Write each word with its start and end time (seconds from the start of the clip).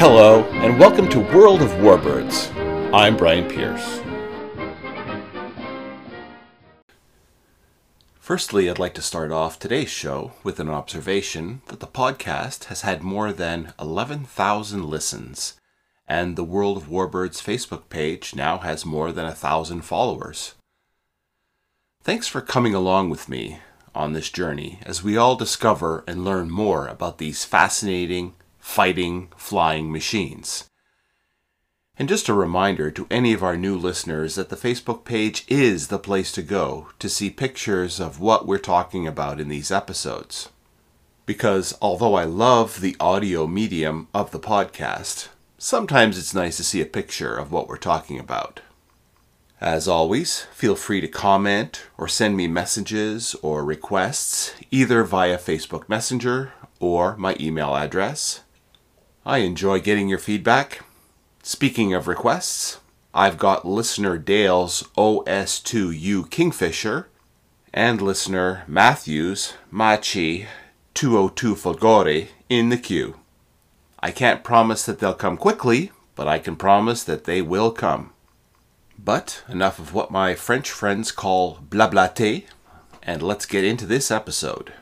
Hello, 0.00 0.44
and 0.44 0.80
welcome 0.80 1.10
to 1.10 1.20
World 1.20 1.60
of 1.60 1.68
Warbirds. 1.72 2.50
I'm 2.90 3.18
Brian 3.18 3.46
Pierce. 3.46 4.00
Firstly, 8.18 8.70
I'd 8.70 8.78
like 8.78 8.94
to 8.94 9.02
start 9.02 9.30
off 9.30 9.58
today's 9.58 9.90
show 9.90 10.32
with 10.42 10.58
an 10.58 10.70
observation 10.70 11.60
that 11.66 11.80
the 11.80 11.86
podcast 11.86 12.64
has 12.64 12.80
had 12.80 13.02
more 13.02 13.30
than 13.30 13.74
11,000 13.78 14.86
listens, 14.86 15.60
and 16.08 16.34
the 16.34 16.44
World 16.44 16.78
of 16.78 16.84
Warbirds 16.84 17.42
Facebook 17.42 17.90
page 17.90 18.34
now 18.34 18.56
has 18.56 18.86
more 18.86 19.12
than 19.12 19.26
a 19.26 19.34
thousand 19.34 19.82
followers. 19.82 20.54
Thanks 22.02 22.26
for 22.26 22.40
coming 22.40 22.74
along 22.74 23.10
with 23.10 23.28
me 23.28 23.58
on 23.94 24.14
this 24.14 24.30
journey 24.30 24.78
as 24.86 25.04
we 25.04 25.18
all 25.18 25.36
discover 25.36 26.04
and 26.08 26.24
learn 26.24 26.50
more 26.50 26.86
about 26.86 27.18
these 27.18 27.44
fascinating, 27.44 28.32
fighting, 28.60 29.28
flying 29.36 29.90
machines. 29.90 30.70
And 31.96 32.08
just 32.08 32.28
a 32.28 32.34
reminder 32.34 32.90
to 32.92 33.06
any 33.10 33.32
of 33.34 33.42
our 33.42 33.56
new 33.56 33.76
listeners 33.76 34.36
that 34.36 34.48
the 34.48 34.56
Facebook 34.56 35.04
page 35.04 35.44
is 35.48 35.88
the 35.88 35.98
place 35.98 36.32
to 36.32 36.42
go 36.42 36.88
to 36.98 37.08
see 37.10 37.28
pictures 37.28 38.00
of 38.00 38.20
what 38.20 38.46
we're 38.46 38.58
talking 38.58 39.06
about 39.06 39.40
in 39.40 39.48
these 39.48 39.70
episodes. 39.70 40.48
Because 41.26 41.76
although 41.82 42.14
I 42.14 42.24
love 42.24 42.80
the 42.80 42.96
audio 42.98 43.46
medium 43.46 44.08
of 44.14 44.30
the 44.30 44.40
podcast, 44.40 45.28
sometimes 45.58 46.16
it's 46.16 46.32
nice 46.32 46.56
to 46.56 46.64
see 46.64 46.80
a 46.80 46.86
picture 46.86 47.36
of 47.36 47.52
what 47.52 47.68
we're 47.68 47.76
talking 47.76 48.18
about. 48.18 48.60
As 49.60 49.86
always, 49.86 50.46
feel 50.54 50.74
free 50.74 51.02
to 51.02 51.08
comment 51.08 51.82
or 51.98 52.08
send 52.08 52.34
me 52.34 52.48
messages 52.48 53.34
or 53.42 53.62
requests 53.62 54.54
either 54.70 55.04
via 55.04 55.36
Facebook 55.36 55.86
Messenger 55.86 56.54
or 56.78 57.14
my 57.18 57.36
email 57.38 57.76
address. 57.76 58.40
I 59.24 59.38
enjoy 59.38 59.80
getting 59.80 60.08
your 60.08 60.18
feedback. 60.18 60.80
Speaking 61.42 61.92
of 61.92 62.08
requests, 62.08 62.80
I've 63.12 63.36
got 63.36 63.66
listener 63.66 64.16
Dale's 64.16 64.84
OS2U 64.96 66.30
Kingfisher 66.30 67.06
and 67.72 68.00
listener 68.00 68.64
Matthew's 68.66 69.52
Macchi 69.70 70.46
202 70.94 71.54
Folgore 71.54 72.28
in 72.48 72.70
the 72.70 72.78
queue. 72.78 73.16
I 74.00 74.10
can't 74.10 74.42
promise 74.42 74.86
that 74.86 75.00
they'll 75.00 75.12
come 75.12 75.36
quickly, 75.36 75.92
but 76.14 76.26
I 76.26 76.38
can 76.38 76.56
promise 76.56 77.04
that 77.04 77.24
they 77.24 77.42
will 77.42 77.72
come. 77.72 78.12
But 78.98 79.42
enough 79.50 79.78
of 79.78 79.92
what 79.92 80.10
my 80.10 80.34
French 80.34 80.70
friends 80.70 81.12
call 81.12 81.58
blablaté, 81.68 82.44
and 83.02 83.22
let's 83.22 83.44
get 83.44 83.64
into 83.64 83.84
this 83.84 84.10
episode. 84.10 84.72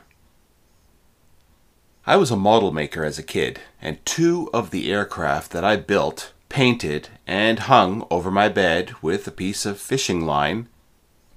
I 2.09 2.15
was 2.15 2.31
a 2.31 2.35
model 2.35 2.71
maker 2.71 3.05
as 3.05 3.19
a 3.19 3.23
kid, 3.23 3.59
and 3.79 4.03
two 4.03 4.49
of 4.51 4.71
the 4.71 4.91
aircraft 4.91 5.51
that 5.51 5.63
I 5.63 5.75
built, 5.75 6.33
painted, 6.49 7.09
and 7.27 7.59
hung 7.59 8.03
over 8.09 8.31
my 8.31 8.49
bed 8.49 8.95
with 9.03 9.27
a 9.27 9.31
piece 9.31 9.63
of 9.63 9.79
fishing 9.79 10.25
line 10.25 10.69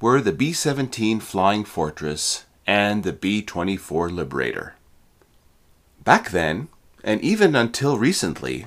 were 0.00 0.23
the 0.23 0.33
B 0.33 0.55
17 0.55 1.20
Flying 1.20 1.65
Fortress 1.65 2.47
and 2.67 3.05
the 3.05 3.12
B 3.12 3.43
24 3.43 4.09
Liberator. 4.09 4.77
Back 6.05 6.31
then, 6.31 6.69
and 7.05 7.20
even 7.20 7.55
until 7.55 7.98
recently, 7.98 8.67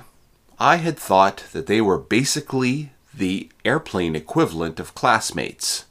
I 0.60 0.76
had 0.76 0.96
thought 0.96 1.46
that 1.50 1.66
they 1.66 1.80
were 1.80 1.98
basically 1.98 2.92
the 3.12 3.50
airplane 3.64 4.14
equivalent 4.14 4.78
of 4.78 4.94
classmates. 4.94 5.85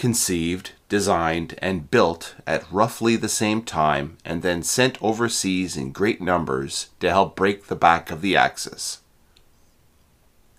Conceived, 0.00 0.70
designed, 0.88 1.56
and 1.58 1.90
built 1.90 2.34
at 2.46 2.64
roughly 2.72 3.16
the 3.16 3.28
same 3.28 3.60
time, 3.60 4.16
and 4.24 4.40
then 4.40 4.62
sent 4.62 4.96
overseas 5.02 5.76
in 5.76 5.92
great 5.92 6.22
numbers 6.22 6.88
to 7.00 7.10
help 7.10 7.36
break 7.36 7.66
the 7.66 7.76
back 7.76 8.10
of 8.10 8.22
the 8.22 8.34
Axis. 8.34 9.02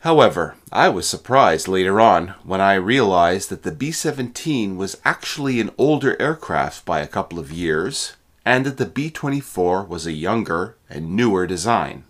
However, 0.01 0.57
I 0.71 0.89
was 0.89 1.09
surprised 1.09 1.67
later 1.67 1.99
on 1.99 2.35
when 2.43 2.61
I 2.61 2.75
realized 2.75 3.49
that 3.49 3.63
the 3.63 3.71
B 3.71 3.91
17 3.91 4.77
was 4.77 5.01
actually 5.03 5.59
an 5.59 5.71
older 5.75 6.21
aircraft 6.21 6.85
by 6.85 6.99
a 6.99 7.07
couple 7.07 7.39
of 7.39 7.51
years, 7.51 8.13
and 8.45 8.63
that 8.67 8.77
the 8.77 8.85
B 8.85 9.09
24 9.09 9.85
was 9.85 10.05
a 10.05 10.11
younger 10.11 10.77
and 10.87 11.16
newer 11.16 11.47
design. 11.47 12.03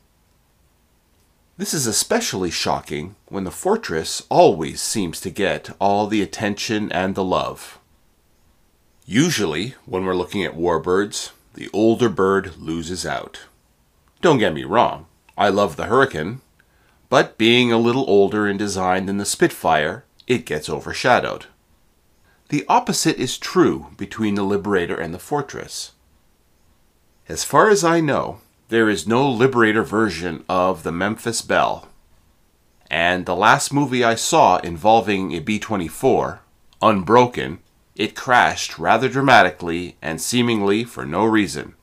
This 1.61 1.75
is 1.75 1.85
especially 1.85 2.49
shocking 2.49 3.16
when 3.27 3.44
the 3.44 3.51
fortress 3.51 4.23
always 4.29 4.81
seems 4.81 5.22
to 5.22 5.29
get 5.29 5.69
all 5.77 6.07
the 6.07 6.23
attention 6.23 6.91
and 6.91 7.13
the 7.13 7.23
love. 7.23 7.77
Usually, 9.05 9.75
when 9.85 10.03
we're 10.03 10.16
looking 10.16 10.44
at 10.44 10.57
warbirds, 10.57 11.33
the 11.53 11.69
older 11.71 12.09
bird 12.09 12.57
loses 12.57 13.05
out. 13.05 13.41
Don't 14.21 14.39
get 14.39 14.55
me 14.55 14.63
wrong, 14.63 15.05
I 15.38 15.50
love 15.50 15.75
the 15.75 15.85
Hurricane, 15.85 16.41
but 17.09 17.38
being 17.38 17.71
a 17.71 17.77
little 17.77 18.09
older 18.09 18.47
in 18.47 18.57
design 18.57 19.05
than 19.05 19.17
the 19.17 19.23
Spitfire, 19.23 20.03
it 20.25 20.47
gets 20.47 20.67
overshadowed. 20.67 21.45
The 22.50 22.66
opposite 22.67 23.19
is 23.19 23.38
true 23.38 23.91
between 23.97 24.33
the 24.33 24.41
Liberator 24.41 24.95
and 24.95 25.13
the 25.13 25.19
Fortress. 25.19 25.91
As 27.29 27.44
far 27.44 27.69
as 27.69 27.83
I 27.83 28.00
know, 28.00 28.39
there 28.71 28.89
is 28.89 29.05
no 29.05 29.29
Liberator 29.29 29.83
version 29.83 30.45
of 30.47 30.83
the 30.83 30.93
Memphis 30.93 31.41
Belle. 31.41 31.89
And 32.89 33.25
the 33.25 33.35
last 33.35 33.73
movie 33.73 34.01
I 34.01 34.15
saw 34.15 34.59
involving 34.59 35.33
a 35.33 35.39
B 35.39 35.59
24, 35.59 36.39
Unbroken, 36.81 37.59
it 37.97 38.15
crashed 38.15 38.79
rather 38.79 39.09
dramatically 39.09 39.97
and 40.01 40.21
seemingly 40.21 40.85
for 40.85 41.05
no 41.05 41.25
reason. 41.25 41.75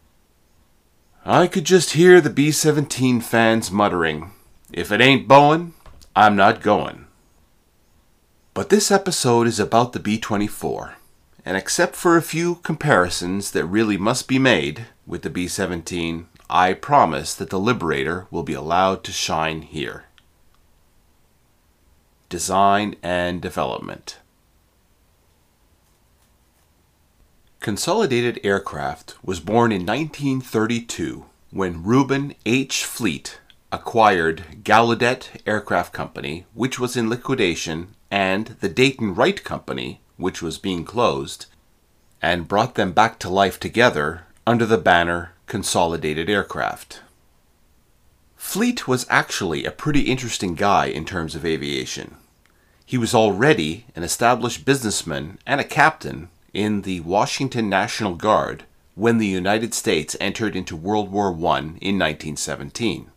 I 1.27 1.47
could 1.47 1.65
just 1.65 1.91
hear 1.91 2.23
the 2.23 2.31
B 2.31 2.51
17 2.51 3.21
fans 3.21 3.71
muttering, 3.71 4.31
If 4.73 4.91
it 4.91 5.03
ain't 5.03 5.29
Boeing, 5.29 5.73
I'm 6.17 6.37
not 6.37 6.63
going. 6.63 7.05
But 8.55 8.71
this 8.71 8.91
episode 8.91 9.47
is 9.47 9.61
about 9.61 9.93
the 9.93 10.01
B 10.01 10.19
24, 10.19 10.95
and 11.45 11.55
except 11.55 11.97
for 11.97 12.17
a 12.17 12.23
few 12.23 12.55
comparisons 12.55 13.51
that 13.51 13.67
really 13.67 13.99
must 13.99 14.27
be 14.27 14.39
made 14.39 14.87
with 15.07 15.21
the 15.21 15.29
B 15.29 15.49
17, 15.49 16.29
I 16.51 16.73
promise 16.73 17.35
that 17.35 17.51
the 17.51 17.59
Liberator 17.59 18.27
will 18.31 18.43
be 18.43 18.55
allowed 18.55 19.05
to 19.05 19.13
shine 19.13 19.63
here. 19.63 20.05
Design 22.31 22.97
and 23.03 23.43
Development 23.43 24.19
Consolidated 27.61 28.41
Aircraft 28.43 29.17
was 29.23 29.41
born 29.41 29.73
in 29.73 29.85
1932 29.85 31.27
when 31.51 31.83
Reuben 31.83 32.35
H. 32.47 32.85
Fleet 32.85 33.41
acquired 33.71 34.63
Gallaudet 34.63 35.43
Aircraft 35.47 35.93
Company, 35.93 36.47
which 36.55 36.79
was 36.79 36.97
in 36.97 37.11
liquidation, 37.11 37.95
and 38.11 38.57
the 38.61 38.69
Dayton 38.71 39.15
Wright 39.15 39.43
Company, 39.45 40.01
which 40.17 40.41
was 40.41 40.57
being 40.57 40.85
closed, 40.85 41.47
and 42.23 42.49
brought 42.49 42.75
them 42.75 42.93
back 42.93 43.19
to 43.19 43.29
life 43.29 43.61
together 43.61 44.25
under 44.47 44.65
the 44.65 44.79
banner 44.79 45.33
Consolidated 45.49 46.29
Aircraft. 46.29 47.01
Fleet 48.37 48.87
was 48.87 49.07
actually 49.09 49.65
a 49.65 49.71
pretty 49.71 50.03
interesting 50.03 50.55
guy 50.55 50.87
in 50.87 51.07
terms 51.07 51.35
of 51.35 51.47
aviation. 51.47 52.17
He 52.85 52.99
was 52.99 53.15
already 53.15 53.87
an 53.97 54.03
established 54.03 54.67
businessman 54.67 55.39
and 55.47 55.59
a 55.59 55.65
captain 55.65 56.29
in 56.53 56.83
the 56.83 57.01
Washington 57.01 57.71
National 57.71 58.15
Guard 58.15 58.65
when 58.95 59.17
the 59.17 59.27
United 59.27 59.73
States 59.73 60.17
entered 60.21 60.55
into 60.55 60.77
World 60.77 61.11
War 61.11 61.29
I 61.29 61.59
in 61.81 61.99
1917. 61.99 63.11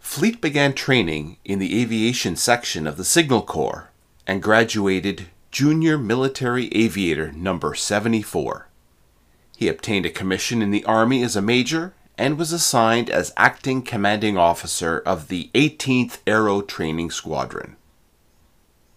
Fleet 0.00 0.40
began 0.40 0.72
training 0.72 1.36
in 1.44 1.60
the 1.60 1.80
aviation 1.80 2.34
section 2.34 2.88
of 2.88 2.96
the 2.96 3.04
Signal 3.04 3.42
Corps 3.42 3.90
and 4.26 4.42
graduated 4.42 5.28
Junior 5.52 5.96
Military 5.96 6.66
Aviator 6.74 7.30
number 7.30 7.76
74. 7.76 8.66
He 9.60 9.68
obtained 9.68 10.06
a 10.06 10.10
commission 10.10 10.62
in 10.62 10.70
the 10.70 10.86
Army 10.86 11.22
as 11.22 11.36
a 11.36 11.42
major 11.42 11.92
and 12.16 12.38
was 12.38 12.50
assigned 12.50 13.10
as 13.10 13.34
acting 13.36 13.82
commanding 13.82 14.38
officer 14.38 15.00
of 15.04 15.28
the 15.28 15.50
18th 15.52 16.16
Aero 16.26 16.62
Training 16.62 17.10
Squadron. 17.10 17.76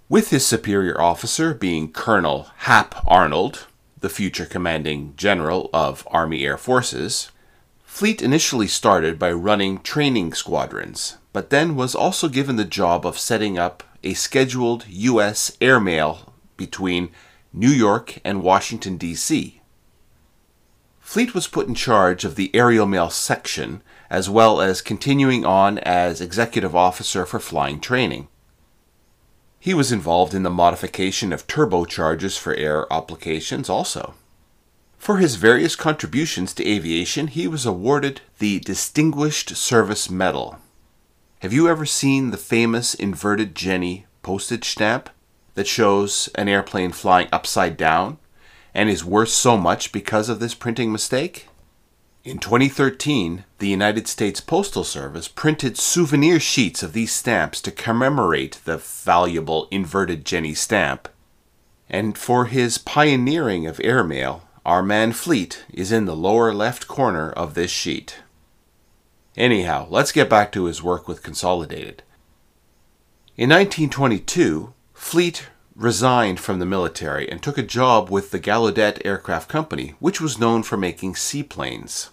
With 0.08 0.30
his 0.30 0.48
superior 0.48 1.02
officer 1.02 1.54
being 1.54 1.92
Colonel 1.92 2.48
Hap 2.60 2.96
Arnold, 3.06 3.68
the 4.00 4.08
future 4.08 4.46
commanding 4.46 5.16
general 5.18 5.70
of 5.74 6.08
Army 6.10 6.46
Air 6.46 6.58
Forces, 6.58 7.30
Fleet 7.84 8.22
initially 8.22 8.68
started 8.68 9.20
by 9.20 9.34
running 9.34 9.82
training 9.82 10.34
squadrons, 10.34 11.18
but 11.34 11.50
then 11.50 11.76
was 11.76 11.94
also 11.94 12.30
given 12.30 12.56
the 12.56 12.64
job 12.64 13.06
of 13.06 13.20
setting 13.20 13.58
up 13.58 13.84
a 14.02 14.14
scheduled 14.14 14.86
U.S. 14.88 15.58
airmail 15.60 16.34
between 16.56 17.10
New 17.52 17.70
York 17.70 18.20
and 18.24 18.42
Washington, 18.42 18.96
D.C. 18.96 19.60
Fleet 21.04 21.36
was 21.36 21.48
put 21.48 21.68
in 21.68 21.76
charge 21.76 22.24
of 22.24 22.36
the 22.36 22.50
aerial 22.56 22.88
mail 22.88 23.10
section, 23.10 23.84
as 24.10 24.30
well 24.30 24.60
as 24.60 24.82
continuing 24.82 25.46
on 25.46 25.78
as 25.80 26.22
executive 26.22 26.76
officer 26.76 27.26
for 27.26 27.40
flying 27.40 27.80
training. 27.80 28.30
He 29.60 29.74
was 29.74 29.92
involved 29.92 30.34
in 30.34 30.44
the 30.44 30.50
modification 30.50 31.32
of 31.32 31.46
turbochargers 31.46 32.40
for 32.40 32.56
air 32.56 32.88
applications 32.92 33.70
also. 33.70 34.16
For 34.98 35.18
his 35.18 35.36
various 35.36 35.76
contributions 35.76 36.54
to 36.56 36.68
aviation, 36.68 37.28
he 37.28 37.48
was 37.48 37.66
awarded 37.66 38.22
the 38.40 38.60
Distinguished 38.62 39.56
Service 39.56 40.10
Medal. 40.10 40.58
Have 41.42 41.54
you 41.54 41.68
ever 41.68 41.86
seen 41.86 42.32
the 42.32 42.38
famous 42.38 42.96
inverted 42.96 43.54
Jenny 43.54 44.06
postage 44.24 44.70
stamp 44.70 45.10
that 45.56 45.68
shows 45.68 46.30
an 46.36 46.48
airplane 46.48 46.94
flying 46.94 47.28
upside 47.32 47.78
down 47.78 48.18
and 48.74 48.90
is 48.90 49.06
worth 49.06 49.30
so 49.30 49.58
much 49.58 49.92
because 49.92 50.30
of 50.30 50.40
this 50.40 50.54
printing 50.54 50.92
mistake? 50.92 51.48
In 52.24 52.40
2013, 52.40 53.44
the 53.60 53.68
United 53.68 54.08
States 54.08 54.40
Postal 54.40 54.86
Service 54.86 55.28
printed 55.28 55.78
souvenir 55.78 56.40
sheets 56.40 56.82
of 56.82 56.94
these 56.94 57.12
stamps 57.12 57.62
to 57.62 57.72
commemorate 57.72 58.62
the 58.64 58.78
valuable 58.78 59.68
inverted 59.72 60.24
Jenny 60.24 60.54
stamp. 60.54 61.10
And 61.90 62.18
for 62.18 62.46
his 62.46 62.78
pioneering 62.78 63.68
of 63.68 63.82
airmail, 63.84 64.44
our 64.66 64.82
man 64.82 65.12
Fleet 65.12 65.66
is 65.74 65.92
in 65.92 66.06
the 66.06 66.16
lower 66.16 66.54
left 66.54 66.88
corner 66.88 67.30
of 67.32 67.54
this 67.54 67.72
sheet. 67.72 68.20
Anyhow, 69.36 69.88
let's 69.90 70.14
get 70.14 70.30
back 70.30 70.52
to 70.54 70.66
his 70.66 70.82
work 70.82 71.08
with 71.08 71.24
Consolidated. 71.24 72.04
In 73.36 73.50
1922, 73.50 74.74
Fleet 74.94 75.48
resigned 75.76 76.40
from 76.40 76.60
the 76.60 76.66
military 76.66 77.30
and 77.30 77.42
took 77.42 77.58
a 77.58 77.64
job 77.64 78.10
with 78.10 78.32
the 78.32 78.40
Gallaudet 78.40 79.02
Aircraft 79.06 79.50
Company, 79.50 79.96
which 80.00 80.22
was 80.22 80.40
known 80.40 80.64
for 80.64 80.78
making 80.78 81.16
seaplanes. 81.16 82.10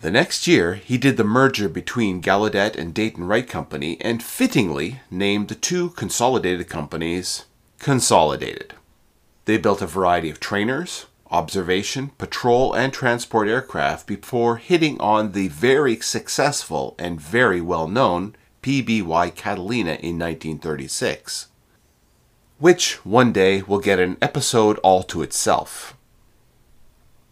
The 0.00 0.10
next 0.10 0.46
year, 0.46 0.74
he 0.74 0.98
did 0.98 1.16
the 1.16 1.24
merger 1.24 1.68
between 1.68 2.20
Gallaudet 2.20 2.76
and 2.76 2.92
Dayton 2.92 3.24
Wright 3.24 3.48
Company 3.48 4.00
and 4.00 4.22
fittingly 4.22 5.00
named 5.10 5.48
the 5.48 5.54
two 5.54 5.90
consolidated 5.90 6.68
companies 6.68 7.44
Consolidated. 7.78 8.74
They 9.44 9.58
built 9.58 9.82
a 9.82 9.88
variety 9.88 10.30
of 10.30 10.38
trainers, 10.38 11.06
observation, 11.32 12.12
patrol, 12.16 12.72
and 12.72 12.92
transport 12.92 13.48
aircraft 13.48 14.06
before 14.06 14.58
hitting 14.58 15.00
on 15.00 15.32
the 15.32 15.48
very 15.48 15.98
successful 16.00 16.94
and 16.96 17.20
very 17.20 17.60
well 17.60 17.88
known 17.88 18.36
PBY 18.62 19.34
Catalina 19.34 19.94
in 19.94 20.16
1936, 20.16 21.48
which 22.58 23.04
one 23.04 23.32
day 23.32 23.62
will 23.62 23.78
get 23.78 23.98
an 23.98 24.16
episode 24.22 24.78
all 24.78 25.02
to 25.02 25.22
itself. 25.22 25.96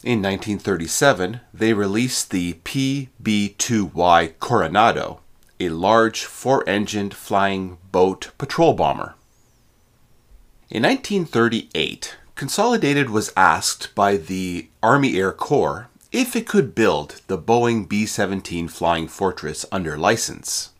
In 0.03 0.23
1937, 0.23 1.41
they 1.53 1.73
released 1.73 2.31
the 2.31 2.55
PB 2.65 3.57
2Y 3.57 4.39
Coronado, 4.39 5.21
a 5.59 5.69
large 5.69 6.25
four 6.25 6.67
engined 6.69 7.15
flying 7.15 7.77
boat 7.93 8.31
patrol 8.39 8.73
bomber. 8.73 9.15
In 10.71 10.85
1938, 10.85 12.17
Consolidated 12.41 13.11
was 13.11 13.35
asked 13.37 13.95
by 13.95 14.17
the 14.17 14.67
Army 14.83 15.19
Air 15.19 15.31
Corps 15.31 15.91
if 16.11 16.35
it 16.35 16.47
could 16.47 16.75
build 16.75 17.21
the 17.27 17.37
Boeing 17.37 17.87
B 17.87 18.07
17 18.07 18.67
Flying 18.67 19.09
Fortress 19.09 19.67
under 19.71 19.99
license. 19.99 20.71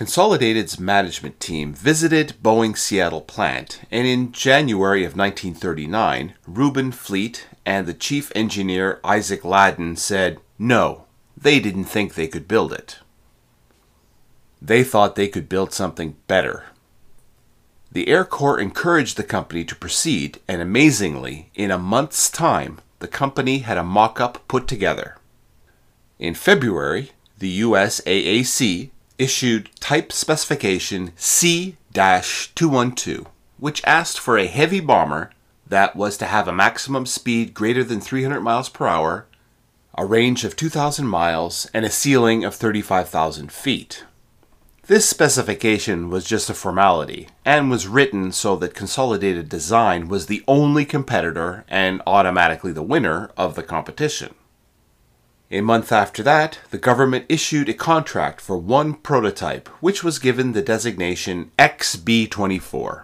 Consolidated's 0.00 0.80
management 0.80 1.38
team 1.40 1.74
visited 1.74 2.32
Boeing 2.42 2.74
Seattle 2.74 3.20
plant, 3.20 3.82
and 3.90 4.06
in 4.06 4.32
January 4.32 5.04
of 5.04 5.14
1939, 5.14 6.32
Reuben 6.46 6.90
Fleet 6.90 7.46
and 7.66 7.86
the 7.86 7.92
chief 7.92 8.32
engineer 8.34 8.98
Isaac 9.04 9.44
Laddon 9.44 9.96
said 9.96 10.40
no, 10.58 11.04
they 11.36 11.60
didn't 11.60 11.84
think 11.84 12.14
they 12.14 12.28
could 12.28 12.48
build 12.48 12.72
it. 12.72 13.00
They 14.62 14.84
thought 14.84 15.16
they 15.16 15.28
could 15.28 15.50
build 15.50 15.74
something 15.74 16.16
better. 16.26 16.64
The 17.92 18.08
Air 18.08 18.24
Corps 18.24 18.58
encouraged 18.58 19.18
the 19.18 19.22
company 19.22 19.66
to 19.66 19.76
proceed, 19.76 20.40
and 20.48 20.62
amazingly, 20.62 21.50
in 21.54 21.70
a 21.70 21.76
month's 21.76 22.30
time, 22.30 22.80
the 23.00 23.06
company 23.06 23.58
had 23.58 23.76
a 23.76 23.84
mock 23.84 24.18
up 24.18 24.48
put 24.48 24.66
together. 24.66 25.18
In 26.18 26.32
February, 26.32 27.10
the 27.38 27.60
USAAC 27.60 28.92
issued 29.20 29.68
Type 29.80 30.10
Specification 30.12 31.12
C 31.16 31.76
212, 31.92 33.26
which 33.58 33.84
asked 33.84 34.18
for 34.18 34.38
a 34.38 34.46
heavy 34.46 34.80
bomber 34.80 35.30
that 35.66 35.94
was 35.94 36.16
to 36.16 36.24
have 36.24 36.48
a 36.48 36.52
maximum 36.52 37.04
speed 37.06 37.52
greater 37.54 37.84
than 37.84 38.00
300 38.00 38.40
miles 38.40 38.68
per 38.68 38.86
hour, 38.86 39.26
a 39.96 40.06
range 40.06 40.44
of 40.44 40.56
2,000 40.56 41.06
miles, 41.06 41.68
and 41.74 41.84
a 41.84 41.90
ceiling 41.90 42.44
of 42.44 42.54
35,000 42.54 43.52
feet. 43.52 44.04
This 44.86 45.08
specification 45.08 46.10
was 46.10 46.24
just 46.24 46.50
a 46.50 46.54
formality 46.54 47.28
and 47.44 47.70
was 47.70 47.86
written 47.86 48.32
so 48.32 48.56
that 48.56 48.74
Consolidated 48.74 49.48
Design 49.48 50.08
was 50.08 50.26
the 50.26 50.42
only 50.48 50.84
competitor 50.84 51.64
and 51.68 52.02
automatically 52.06 52.72
the 52.72 52.82
winner 52.82 53.30
of 53.36 53.54
the 53.54 53.62
competition. 53.62 54.34
A 55.52 55.60
month 55.62 55.90
after 55.90 56.22
that, 56.22 56.60
the 56.70 56.78
government 56.78 57.26
issued 57.28 57.68
a 57.68 57.74
contract 57.74 58.40
for 58.40 58.56
one 58.56 58.94
prototype, 58.94 59.68
which 59.80 60.04
was 60.04 60.20
given 60.20 60.52
the 60.52 60.62
designation 60.62 61.50
XB24. 61.58 63.02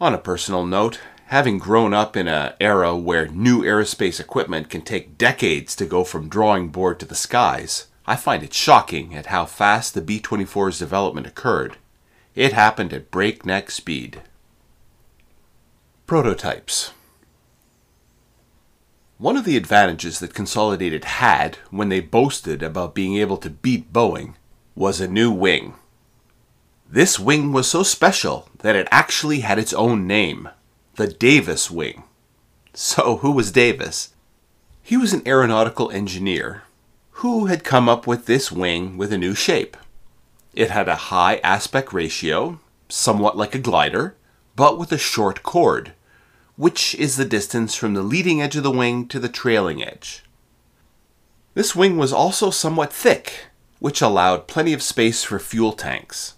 On 0.00 0.14
a 0.14 0.18
personal 0.18 0.64
note, 0.64 1.00
having 1.26 1.58
grown 1.58 1.92
up 1.92 2.16
in 2.16 2.28
an 2.28 2.54
era 2.60 2.96
where 2.96 3.28
new 3.28 3.60
aerospace 3.60 4.18
equipment 4.18 4.70
can 4.70 4.80
take 4.80 5.18
decades 5.18 5.76
to 5.76 5.84
go 5.84 6.02
from 6.02 6.30
drawing 6.30 6.68
board 6.68 6.98
to 7.00 7.06
the 7.06 7.14
skies, 7.14 7.88
I 8.06 8.16
find 8.16 8.42
it 8.42 8.54
shocking 8.54 9.14
at 9.14 9.26
how 9.26 9.44
fast 9.44 9.92
the 9.92 10.00
B 10.00 10.18
24's 10.18 10.78
development 10.78 11.26
occurred. 11.26 11.76
It 12.34 12.54
happened 12.54 12.94
at 12.94 13.10
breakneck 13.10 13.70
speed. 13.70 14.22
Prototypes 16.06 16.92
one 19.24 19.38
of 19.38 19.46
the 19.46 19.56
advantages 19.56 20.18
that 20.18 20.34
Consolidated 20.34 21.04
had 21.04 21.56
when 21.70 21.88
they 21.88 21.98
boasted 21.98 22.62
about 22.62 22.94
being 22.94 23.16
able 23.16 23.38
to 23.38 23.48
beat 23.48 23.90
Boeing 23.90 24.34
was 24.74 25.00
a 25.00 25.08
new 25.08 25.30
wing. 25.30 25.72
This 26.90 27.18
wing 27.18 27.50
was 27.50 27.66
so 27.66 27.82
special 27.82 28.50
that 28.58 28.76
it 28.76 28.86
actually 28.90 29.40
had 29.40 29.58
its 29.58 29.72
own 29.72 30.06
name 30.06 30.50
the 30.96 31.06
Davis 31.06 31.70
Wing. 31.70 32.02
So, 32.74 33.16
who 33.16 33.30
was 33.30 33.50
Davis? 33.50 34.10
He 34.82 34.98
was 34.98 35.14
an 35.14 35.26
aeronautical 35.26 35.90
engineer 35.90 36.64
who 37.22 37.46
had 37.46 37.64
come 37.64 37.88
up 37.88 38.06
with 38.06 38.26
this 38.26 38.52
wing 38.52 38.98
with 38.98 39.10
a 39.10 39.16
new 39.16 39.34
shape. 39.34 39.78
It 40.52 40.68
had 40.68 40.86
a 40.86 41.08
high 41.08 41.36
aspect 41.36 41.94
ratio, 41.94 42.60
somewhat 42.90 43.38
like 43.38 43.54
a 43.54 43.58
glider, 43.70 44.16
but 44.54 44.78
with 44.78 44.92
a 44.92 44.98
short 44.98 45.42
chord 45.42 45.94
which 46.56 46.94
is 46.94 47.16
the 47.16 47.24
distance 47.24 47.74
from 47.74 47.94
the 47.94 48.02
leading 48.02 48.40
edge 48.40 48.56
of 48.56 48.62
the 48.62 48.70
wing 48.70 49.08
to 49.08 49.18
the 49.18 49.28
trailing 49.28 49.82
edge. 49.82 50.22
This 51.54 51.74
wing 51.74 51.96
was 51.96 52.12
also 52.12 52.50
somewhat 52.50 52.92
thick, 52.92 53.46
which 53.78 54.00
allowed 54.00 54.46
plenty 54.46 54.72
of 54.72 54.82
space 54.82 55.24
for 55.24 55.38
fuel 55.38 55.72
tanks. 55.72 56.34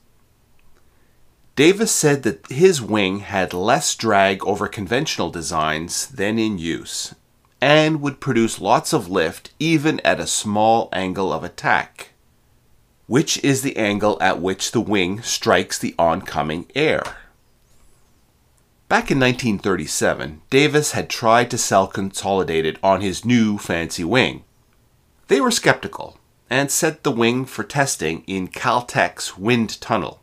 Davis 1.55 1.93
said 1.93 2.23
that 2.23 2.47
his 2.49 2.83
wing 2.83 3.21
had 3.21 3.55
less 3.55 3.95
drag 3.95 4.45
over 4.45 4.69
conventional 4.69 5.31
designs 5.31 6.07
than 6.07 6.39
in 6.39 6.59
use, 6.59 7.15
and 7.63 8.03
would 8.03 8.21
produce 8.21 8.61
lots 8.61 8.93
of 8.93 9.09
lift 9.09 9.53
even 9.59 9.99
at 10.01 10.21
a 10.21 10.27
small 10.27 10.91
angle 10.93 11.33
of 11.33 11.43
attack, 11.43 12.11
which 13.07 13.43
is 13.43 13.63
the 13.63 13.77
angle 13.79 14.19
at 14.21 14.41
which 14.41 14.73
the 14.73 14.81
wing 14.81 15.23
strikes 15.23 15.79
the 15.79 15.95
oncoming 15.99 16.67
air. 16.75 17.17
Back 18.89 19.11
in 19.11 19.19
1937, 19.19 20.43
Davis 20.49 20.93
had 20.93 21.11
tried 21.11 21.51
to 21.51 21.59
sell 21.59 21.89
Consolidated 21.89 22.79
on 22.85 23.01
his 23.01 23.25
new 23.25 23.59
fancy 23.59 24.05
wing. 24.05 24.45
They 25.27 25.41
were 25.41 25.51
skeptical 25.51 26.19
and 26.49 26.71
set 26.71 27.03
the 27.03 27.11
wing 27.11 27.47
for 27.47 27.65
testing 27.65 28.23
in 28.29 28.47
Caltech's 28.47 29.37
wind 29.37 29.81
tunnel. 29.81 30.21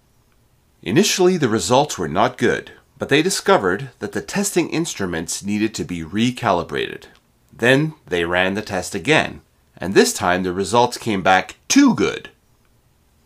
Initially, 0.82 1.36
the 1.36 1.50
results 1.50 1.98
were 1.98 2.08
not 2.08 2.38
good, 2.38 2.72
but 2.98 3.10
they 3.10 3.22
discovered 3.22 3.90
that 4.00 4.14
the 4.14 4.22
testing 4.22 4.70
instruments 4.70 5.44
needed 5.44 5.74
to 5.76 5.84
be 5.84 6.02
recalibrated. 6.02 7.08
Then 7.52 7.96
they 8.08 8.24
ran 8.24 8.54
the 8.54 8.62
test 8.62 8.96
again, 8.96 9.42
and 9.76 9.94
this 9.94 10.14
time 10.14 10.44
the 10.44 10.54
results 10.54 10.98
came 10.98 11.22
back 11.22 11.58
too 11.68 11.94
good. 11.94 12.30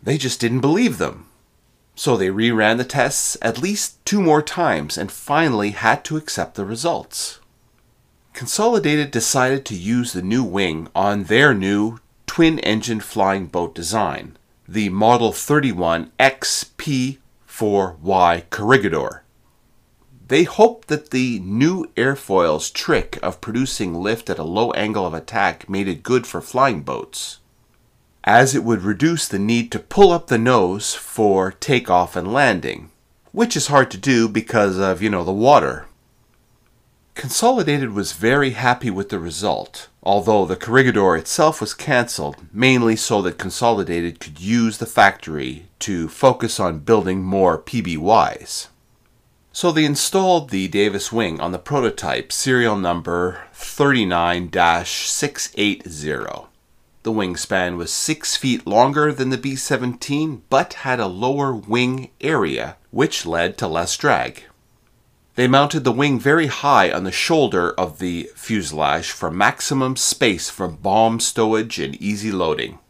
They 0.02 0.18
just 0.18 0.40
didn't 0.40 0.62
believe 0.62 0.98
them. 0.98 1.27
So 1.98 2.16
they 2.16 2.28
reran 2.28 2.78
the 2.78 2.84
tests 2.84 3.36
at 3.42 3.60
least 3.60 4.04
two 4.04 4.22
more 4.22 4.40
times 4.40 4.96
and 4.96 5.10
finally 5.10 5.70
had 5.70 6.04
to 6.04 6.16
accept 6.16 6.54
the 6.54 6.64
results. 6.64 7.40
Consolidated 8.32 9.10
decided 9.10 9.64
to 9.64 9.74
use 9.74 10.12
the 10.12 10.22
new 10.22 10.44
wing 10.44 10.86
on 10.94 11.24
their 11.24 11.52
new 11.52 11.98
twin 12.24 12.60
engine 12.60 13.00
flying 13.00 13.46
boat 13.46 13.74
design, 13.74 14.38
the 14.68 14.90
Model 14.90 15.32
31 15.32 16.12
XP4Y 16.20 17.18
Corregidor. 18.48 19.24
They 20.28 20.44
hoped 20.44 20.86
that 20.86 21.10
the 21.10 21.40
new 21.40 21.86
airfoil's 21.96 22.70
trick 22.70 23.18
of 23.24 23.40
producing 23.40 23.92
lift 24.00 24.30
at 24.30 24.38
a 24.38 24.44
low 24.44 24.70
angle 24.70 25.04
of 25.04 25.14
attack 25.14 25.68
made 25.68 25.88
it 25.88 26.04
good 26.04 26.28
for 26.28 26.40
flying 26.40 26.82
boats 26.82 27.40
as 28.24 28.54
it 28.54 28.64
would 28.64 28.82
reduce 28.82 29.26
the 29.26 29.38
need 29.38 29.72
to 29.72 29.78
pull 29.78 30.12
up 30.12 30.26
the 30.26 30.38
nose 30.38 30.94
for 30.94 31.52
takeoff 31.52 32.16
and 32.16 32.32
landing, 32.32 32.90
which 33.32 33.56
is 33.56 33.68
hard 33.68 33.90
to 33.90 33.96
do 33.96 34.28
because 34.28 34.78
of, 34.78 35.02
you 35.02 35.10
know, 35.10 35.24
the 35.24 35.32
water. 35.32 35.86
Consolidated 37.14 37.92
was 37.92 38.12
very 38.12 38.50
happy 38.50 38.90
with 38.90 39.08
the 39.08 39.18
result, 39.18 39.88
although 40.04 40.44
the 40.44 40.54
Corregidor 40.54 41.16
itself 41.16 41.60
was 41.60 41.74
cancelled, 41.74 42.36
mainly 42.52 42.94
so 42.94 43.20
that 43.22 43.38
Consolidated 43.38 44.20
could 44.20 44.40
use 44.40 44.78
the 44.78 44.86
factory 44.86 45.66
to 45.80 46.08
focus 46.08 46.60
on 46.60 46.78
building 46.78 47.22
more 47.22 47.58
PBYs. 47.58 48.68
So 49.52 49.72
they 49.72 49.84
installed 49.84 50.50
the 50.50 50.68
Davis 50.68 51.10
wing 51.10 51.40
on 51.40 51.50
the 51.50 51.58
prototype 51.58 52.30
serial 52.30 52.76
number 52.76 53.40
39 53.52 54.52
680. 54.52 56.46
The 57.04 57.12
wingspan 57.12 57.76
was 57.76 57.92
6 57.92 58.36
feet 58.36 58.66
longer 58.66 59.12
than 59.12 59.30
the 59.30 59.38
B 59.38 59.54
17, 59.54 60.42
but 60.50 60.74
had 60.74 60.98
a 60.98 61.06
lower 61.06 61.54
wing 61.54 62.10
area, 62.20 62.76
which 62.90 63.24
led 63.24 63.56
to 63.58 63.68
less 63.68 63.96
drag. 63.96 64.44
They 65.36 65.46
mounted 65.46 65.84
the 65.84 65.92
wing 65.92 66.18
very 66.18 66.48
high 66.48 66.90
on 66.90 67.04
the 67.04 67.12
shoulder 67.12 67.70
of 67.74 68.00
the 68.00 68.28
fuselage 68.34 69.12
for 69.12 69.30
maximum 69.30 69.94
space 69.94 70.50
for 70.50 70.66
bomb 70.66 71.20
stowage 71.20 71.78
and 71.78 71.94
easy 72.02 72.32
loading. 72.32 72.80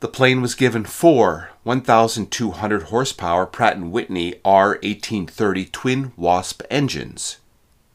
The 0.00 0.08
plane 0.08 0.42
was 0.42 0.54
given 0.54 0.84
four 0.84 1.48
1,200 1.62 2.82
horsepower 2.82 3.46
Pratt 3.46 3.80
& 3.80 3.80
Whitney 3.80 4.34
R1830 4.44 5.72
twin 5.72 6.12
Wasp 6.16 6.60
engines. 6.70 7.38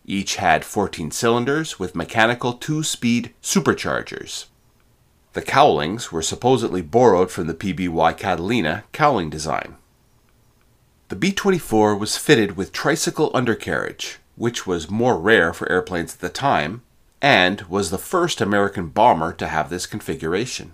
Each 0.05 0.37
had 0.37 0.65
14 0.65 1.11
cylinders 1.11 1.77
with 1.77 1.95
mechanical 1.95 2.53
two-speed 2.53 3.33
superchargers. 3.43 4.45
The 5.37 5.43
cowlings 5.43 6.11
were 6.11 6.23
supposedly 6.23 6.81
borrowed 6.81 7.29
from 7.29 7.45
the 7.45 7.53
PBY 7.53 8.17
Catalina 8.17 8.85
cowling 8.91 9.29
design. 9.29 9.75
The 11.09 11.15
B 11.15 11.31
24 11.31 11.95
was 11.95 12.17
fitted 12.17 12.57
with 12.57 12.71
tricycle 12.71 13.29
undercarriage, 13.35 14.17
which 14.35 14.65
was 14.65 14.89
more 14.89 15.15
rare 15.15 15.53
for 15.53 15.71
airplanes 15.71 16.15
at 16.15 16.21
the 16.21 16.29
time, 16.29 16.81
and 17.21 17.61
was 17.69 17.91
the 17.91 17.99
first 17.99 18.41
American 18.41 18.87
bomber 18.87 19.31
to 19.33 19.47
have 19.47 19.69
this 19.69 19.85
configuration. 19.85 20.73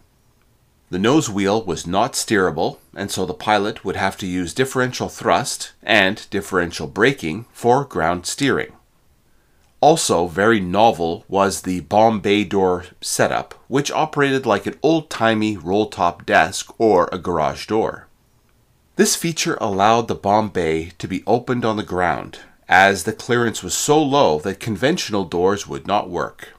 The 0.90 0.98
nose 0.98 1.30
wheel 1.30 1.62
was 1.62 1.86
not 1.86 2.14
steerable, 2.14 2.78
and 2.96 3.12
so 3.12 3.26
the 3.26 3.34
pilot 3.34 3.84
would 3.84 3.98
have 3.98 4.16
to 4.20 4.26
use 4.26 4.54
differential 4.54 5.10
thrust 5.10 5.74
and 5.84 6.26
differential 6.30 6.88
braking 6.88 7.48
for 7.52 7.84
ground 7.84 8.26
steering. 8.26 8.72
Also, 9.84 10.28
very 10.28 10.62
novel 10.62 11.26
was 11.28 11.64
the 11.64 11.82
bomb 11.82 12.22
bay 12.22 12.46
door 12.46 12.86
setup, 13.02 13.54
which 13.68 13.92
operated 13.92 14.46
like 14.46 14.66
an 14.66 14.80
old 14.82 15.10
timey 15.10 15.58
roll 15.58 15.88
top 15.88 16.26
desk 16.26 16.74
or 16.78 17.10
a 17.12 17.18
garage 17.18 17.68
door. 17.68 18.08
This 18.96 19.18
feature 19.18 19.58
allowed 19.60 20.08
the 20.08 20.16
bomb 20.16 20.48
bay 20.48 20.94
to 21.00 21.06
be 21.06 21.22
opened 21.28 21.66
on 21.66 21.76
the 21.76 21.84
ground, 21.84 22.40
as 22.70 23.04
the 23.04 23.12
clearance 23.12 23.62
was 23.62 23.74
so 23.74 24.02
low 24.02 24.40
that 24.40 24.62
conventional 24.62 25.26
doors 25.26 25.68
would 25.68 25.86
not 25.86 26.10
work. 26.10 26.54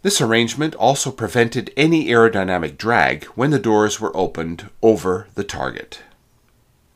This 0.00 0.18
arrangement 0.18 0.74
also 0.76 1.10
prevented 1.10 1.70
any 1.76 2.06
aerodynamic 2.06 2.78
drag 2.78 3.24
when 3.34 3.50
the 3.50 3.58
doors 3.58 4.00
were 4.00 4.16
opened 4.16 4.70
over 4.80 5.26
the 5.34 5.44
target. 5.44 6.00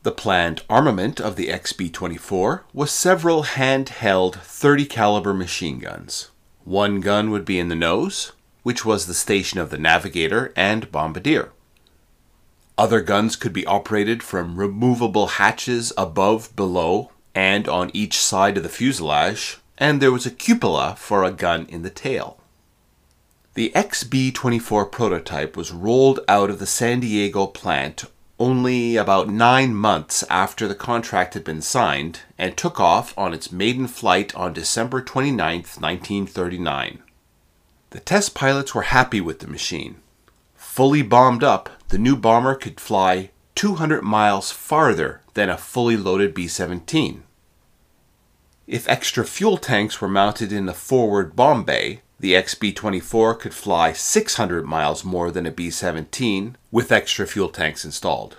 The 0.03 0.11
planned 0.11 0.63
armament 0.69 1.21
of 1.21 1.37
the 1.37 1.47
XB-24 1.47 2.63
was 2.73 2.91
several 2.91 3.43
handheld 3.43 4.35
30 4.35 4.85
caliber 4.85 5.33
machine 5.33 5.79
guns. 5.79 6.29
One 6.65 6.99
gun 6.99 7.31
would 7.31 7.45
be 7.45 7.57
in 7.57 7.69
the 7.69 7.75
nose, 7.75 8.33
which 8.63 8.83
was 8.83 9.05
the 9.05 9.13
station 9.13 9.61
of 9.61 9.69
the 9.69 9.77
navigator 9.77 10.51
and 10.57 10.91
bombardier. 10.91 11.53
Other 12.77 12.99
guns 12.99 13.37
could 13.37 13.53
be 13.53 13.65
operated 13.65 14.21
from 14.21 14.59
removable 14.59 15.27
hatches 15.27 15.93
above, 15.97 16.53
below, 16.53 17.11
and 17.33 17.69
on 17.69 17.89
each 17.93 18.17
side 18.17 18.57
of 18.57 18.63
the 18.63 18.69
fuselage, 18.69 19.59
and 19.77 20.01
there 20.01 20.11
was 20.11 20.25
a 20.25 20.31
cupola 20.31 20.95
for 20.97 21.23
a 21.23 21.31
gun 21.31 21.65
in 21.67 21.83
the 21.83 21.89
tail. 21.89 22.41
The 23.53 23.71
XB 23.73 24.33
24 24.33 24.85
prototype 24.87 25.55
was 25.55 25.71
rolled 25.71 26.19
out 26.27 26.49
of 26.49 26.59
the 26.59 26.65
San 26.65 26.99
Diego 26.99 27.47
plant 27.47 28.05
only 28.39 28.95
about 28.95 29.29
nine 29.29 29.75
months 29.75 30.23
after 30.29 30.67
the 30.67 30.75
contract 30.75 31.33
had 31.33 31.43
been 31.43 31.61
signed 31.61 32.21
and 32.37 32.57
took 32.57 32.79
off 32.79 33.17
on 33.17 33.33
its 33.33 33.51
maiden 33.51 33.87
flight 33.87 34.33
on 34.35 34.53
December 34.53 35.01
29, 35.01 35.37
1939. 35.37 37.03
The 37.91 37.99
test 37.99 38.33
pilots 38.33 38.73
were 38.73 38.83
happy 38.83 39.21
with 39.21 39.39
the 39.39 39.47
machine. 39.47 39.97
Fully 40.55 41.03
bombed 41.03 41.43
up, 41.43 41.69
the 41.89 41.99
new 41.99 42.15
bomber 42.15 42.55
could 42.55 42.79
fly 42.79 43.29
200 43.53 44.01
miles 44.01 44.51
farther 44.51 45.21
than 45.35 45.49
a 45.49 45.57
fully 45.57 45.95
loaded 45.95 46.33
B 46.33 46.47
17. 46.47 47.23
If 48.65 48.89
extra 48.89 49.25
fuel 49.25 49.57
tanks 49.57 50.01
were 50.01 50.07
mounted 50.07 50.51
in 50.51 50.65
the 50.65 50.73
forward 50.73 51.35
bomb 51.35 51.63
bay, 51.63 52.01
the 52.23 52.35
XB 52.35 52.73
24 52.73 53.35
could 53.35 53.53
fly 53.53 53.91
600 53.91 54.65
miles 54.65 55.03
more 55.03 55.29
than 55.29 55.45
a 55.45 55.51
B 55.51 55.69
17 55.69 56.55
with 56.71 56.89
extra 56.89 57.27
fuel 57.27 57.49
tanks 57.49 57.83
installed. 57.83 58.37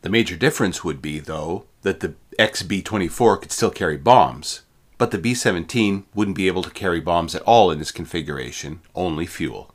The 0.00 0.08
major 0.08 0.34
difference 0.34 0.82
would 0.82 1.02
be, 1.02 1.18
though, 1.18 1.66
that 1.82 2.00
the 2.00 2.14
XB 2.38 2.86
24 2.86 3.36
could 3.36 3.52
still 3.52 3.70
carry 3.70 3.98
bombs, 3.98 4.62
but 4.96 5.10
the 5.10 5.18
B 5.18 5.34
17 5.34 6.06
wouldn't 6.14 6.38
be 6.38 6.46
able 6.46 6.62
to 6.62 6.70
carry 6.70 7.00
bombs 7.00 7.34
at 7.34 7.42
all 7.42 7.70
in 7.70 7.80
this 7.80 7.92
configuration, 7.92 8.80
only 8.94 9.26
fuel. 9.26 9.74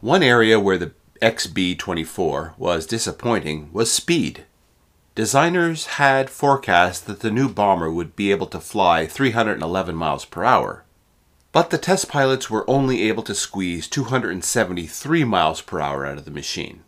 One 0.00 0.22
area 0.22 0.60
where 0.60 0.76
the 0.76 0.92
XB 1.22 1.78
24 1.78 2.56
was 2.58 2.84
disappointing 2.84 3.72
was 3.72 3.90
speed. 3.90 4.44
Designers 5.14 5.86
had 5.86 6.28
forecast 6.28 7.06
that 7.06 7.20
the 7.20 7.30
new 7.30 7.48
bomber 7.48 7.90
would 7.90 8.14
be 8.14 8.30
able 8.32 8.48
to 8.48 8.60
fly 8.60 9.06
311 9.06 9.94
miles 9.94 10.26
per 10.26 10.44
hour, 10.44 10.83
but 11.54 11.70
the 11.70 11.78
test 11.78 12.08
pilots 12.08 12.50
were 12.50 12.68
only 12.68 13.02
able 13.02 13.22
to 13.22 13.32
squeeze 13.32 13.86
273 13.86 15.22
miles 15.22 15.60
per 15.60 15.80
hour 15.80 16.04
out 16.04 16.18
of 16.18 16.24
the 16.24 16.30
machine. 16.32 16.82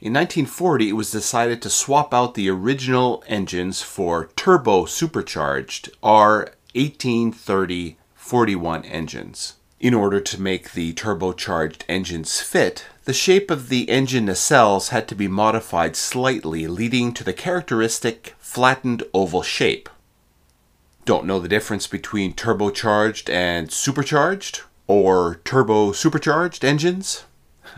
In 0.00 0.12
1940, 0.12 0.90
it 0.90 0.92
was 0.92 1.10
decided 1.10 1.60
to 1.62 1.68
swap 1.68 2.14
out 2.14 2.34
the 2.34 2.48
original 2.48 3.24
engines 3.26 3.82
for 3.82 4.30
turbo 4.36 4.84
supercharged 4.84 5.90
R 6.04 6.52
1830 6.76 7.96
41 8.14 8.84
engines. 8.84 9.54
In 9.80 9.92
order 9.92 10.20
to 10.20 10.40
make 10.40 10.72
the 10.72 10.92
turbocharged 10.92 11.82
engines 11.88 12.40
fit, 12.40 12.84
the 13.06 13.12
shape 13.12 13.50
of 13.50 13.70
the 13.70 13.90
engine 13.90 14.26
nacelles 14.26 14.90
had 14.90 15.08
to 15.08 15.16
be 15.16 15.26
modified 15.26 15.96
slightly, 15.96 16.68
leading 16.68 17.12
to 17.14 17.24
the 17.24 17.32
characteristic 17.32 18.36
flattened 18.38 19.02
oval 19.12 19.42
shape 19.42 19.88
don't 21.08 21.24
know 21.24 21.38
the 21.38 21.48
difference 21.48 21.86
between 21.86 22.34
turbocharged 22.34 23.32
and 23.32 23.72
supercharged 23.72 24.60
or 24.86 25.40
turbo 25.42 25.90
supercharged 25.90 26.62
engines, 26.62 27.24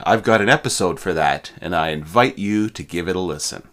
I've 0.03 0.25
got 0.25 0.41
an 0.41 0.49
episode 0.49 0.99
for 0.99 1.13
that, 1.13 1.53
and 1.61 1.77
I 1.77 1.91
invite 1.91 2.39
you 2.39 2.69
to 2.71 2.83
give 2.83 3.07
it 3.07 3.15
a 3.15 3.21
listen. 3.21 3.69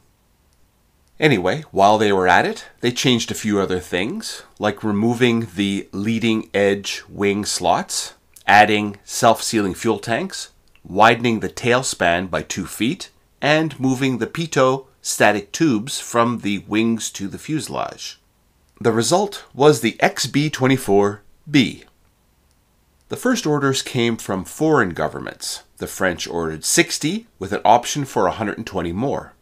Anyway, 1.19 1.63
while 1.71 1.97
they 1.97 2.13
were 2.13 2.27
at 2.27 2.45
it, 2.45 2.65
they 2.81 2.91
changed 2.91 3.31
a 3.31 3.33
few 3.33 3.59
other 3.59 3.79
things, 3.79 4.43
like 4.59 4.83
removing 4.83 5.47
the 5.55 5.89
leading 5.91 6.51
edge 6.53 7.01
wing 7.09 7.43
slots, 7.43 8.13
adding 8.45 8.97
self 9.05 9.41
sealing 9.41 9.73
fuel 9.73 9.97
tanks, 9.97 10.49
widening 10.83 11.39
the 11.39 11.49
tail 11.49 11.81
span 11.81 12.27
by 12.27 12.43
two 12.43 12.67
feet, 12.67 13.09
and 13.41 13.79
moving 13.79 14.19
the 14.19 14.27
pitot 14.27 14.85
static 15.01 15.51
tubes 15.51 15.99
from 15.99 16.41
the 16.41 16.59
wings 16.67 17.09
to 17.09 17.27
the 17.27 17.39
fuselage. 17.39 18.19
The 18.79 18.91
result 18.91 19.45
was 19.55 19.81
the 19.81 19.93
XB-24B. 19.93 21.83
The 23.09 23.15
first 23.15 23.47
orders 23.47 23.81
came 23.81 24.17
from 24.17 24.45
foreign 24.45 24.91
governments. 24.91 25.63
The 25.77 25.87
French 25.87 26.27
ordered 26.27 26.63
60 26.63 27.25
with 27.39 27.53
an 27.53 27.61
option 27.65 28.05
for 28.05 28.23
120 28.23 28.91
more. 28.91 29.33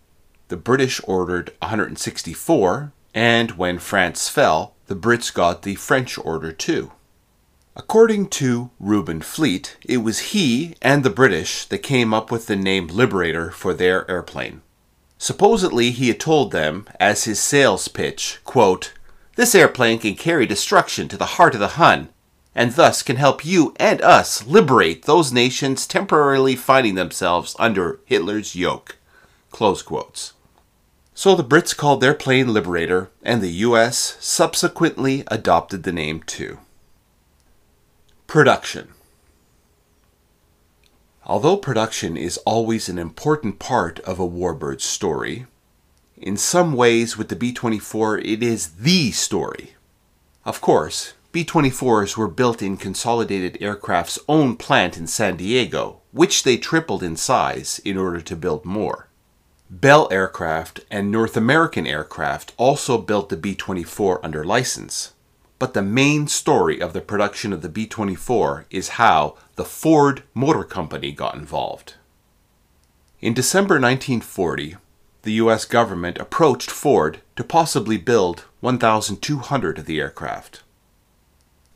The 0.48 0.56
British 0.56 1.02
ordered 1.06 1.52
164, 1.62 2.94
and 3.14 3.52
when 3.52 3.80
France 3.80 4.30
fell, 4.30 4.74
the 4.88 4.96
Brits 4.96 5.34
got 5.34 5.64
the 5.64 5.76
French 5.76 6.18
order 6.18 6.54
too. 6.54 6.92
According 7.76 8.30
to 8.30 8.70
Reuben 8.80 9.22
Fleet, 9.22 9.76
it 9.84 9.98
was 9.98 10.32
he 10.32 10.76
and 10.82 11.04
the 11.04 11.10
British 11.10 11.66
that 11.66 11.80
came 11.80 12.14
up 12.14 12.32
with 12.32 12.46
the 12.46 12.56
name 12.56 12.88
Liberator 12.88 13.52
for 13.52 13.74
their 13.74 14.10
airplane. 14.10 14.62
Supposedly, 15.18 15.92
he 15.92 16.08
had 16.08 16.22
told 16.22 16.52
them, 16.52 16.88
as 17.02 17.26
his 17.26 17.40
sales 17.40 17.90
pitch, 17.90 18.40
quote, 18.46 18.94
this 19.36 19.54
airplane 19.54 20.00
can 20.00 20.16
carry 20.16 20.46
destruction 20.46 21.08
to 21.10 21.18
the 21.18 21.36
heart 21.38 21.54
of 21.54 21.60
the 21.60 21.76
Hun, 21.80 22.10
and 22.54 22.72
thus 22.72 23.04
can 23.04 23.18
help 23.18 23.46
you 23.46 23.74
and 23.78 24.02
us 24.02 24.46
liberate 24.48 25.04
those 25.04 25.34
nations 25.34 25.86
temporarily 25.86 26.56
finding 26.56 26.96
themselves 26.96 27.56
under 27.60 28.00
Hitler's 28.06 28.56
yoke. 28.56 28.98
So 31.14 31.36
the 31.36 31.44
Brits 31.44 31.76
called 31.76 32.02
their 32.02 32.14
plane 32.14 32.54
Liberator, 32.54 33.10
and 33.24 33.42
the 33.42 33.52
US 33.52 34.18
subsequently 34.20 35.24
adopted 35.28 35.84
the 35.84 35.92
name 35.92 36.24
too. 36.24 36.60
Production 38.28 38.90
Although 41.26 41.58
production 41.58 42.16
is 42.16 42.38
always 42.40 42.88
an 42.88 43.00
important 43.00 43.58
part 43.58 44.00
of 44.02 44.20
a 44.20 44.28
warbird 44.28 44.80
story, 44.82 45.48
in 46.18 46.38
some 46.38 46.74
ways, 46.74 47.18
with 47.18 47.30
the 47.30 47.36
B 47.36 47.52
24, 47.52 48.20
it 48.20 48.42
is 48.42 48.76
the 48.76 49.12
story. 49.12 49.76
Of 50.46 50.62
course, 50.62 51.14
B 51.32 51.44
24s 51.44 52.16
were 52.16 52.30
built 52.30 52.62
in 52.62 52.78
Consolidated 52.78 53.58
Aircraft's 53.62 54.20
own 54.30 54.56
plant 54.56 54.98
in 54.98 55.08
San 55.08 55.36
Diego, 55.36 56.02
which 56.12 56.44
they 56.44 56.56
tripled 56.56 57.04
in 57.04 57.18
size 57.18 57.82
in 57.84 57.98
order 57.98 58.22
to 58.22 58.36
build 58.36 58.64
more. 58.64 59.10
Bell 59.70 60.08
Aircraft 60.12 60.82
and 60.90 61.12
North 61.12 61.36
American 61.36 61.86
Aircraft 61.86 62.54
also 62.56 62.98
built 62.98 63.28
the 63.30 63.36
B 63.36 63.54
24 63.54 64.24
under 64.24 64.46
license. 64.46 65.14
But 65.60 65.74
the 65.74 65.82
main 65.82 66.28
story 66.28 66.80
of 66.80 66.94
the 66.94 67.02
production 67.02 67.52
of 67.52 67.62
the 67.62 67.70
B 67.70 67.86
24 67.86 68.68
is 68.70 68.90
how 68.90 69.36
the 69.56 69.66
Ford 69.66 70.24
Motor 70.34 70.64
Company 70.64 71.12
got 71.12 71.36
involved. 71.36 71.96
In 73.20 73.34
December 73.34 73.76
1940, 73.76 74.76
the 75.26 75.34
US 75.34 75.66
government 75.66 76.18
approached 76.18 76.72
Ford 76.72 77.20
to 77.36 77.44
possibly 77.44 77.98
build 77.98 78.46
1,200 78.62 79.80
of 79.80 79.86
the 79.86 80.00
aircraft. 80.00 80.64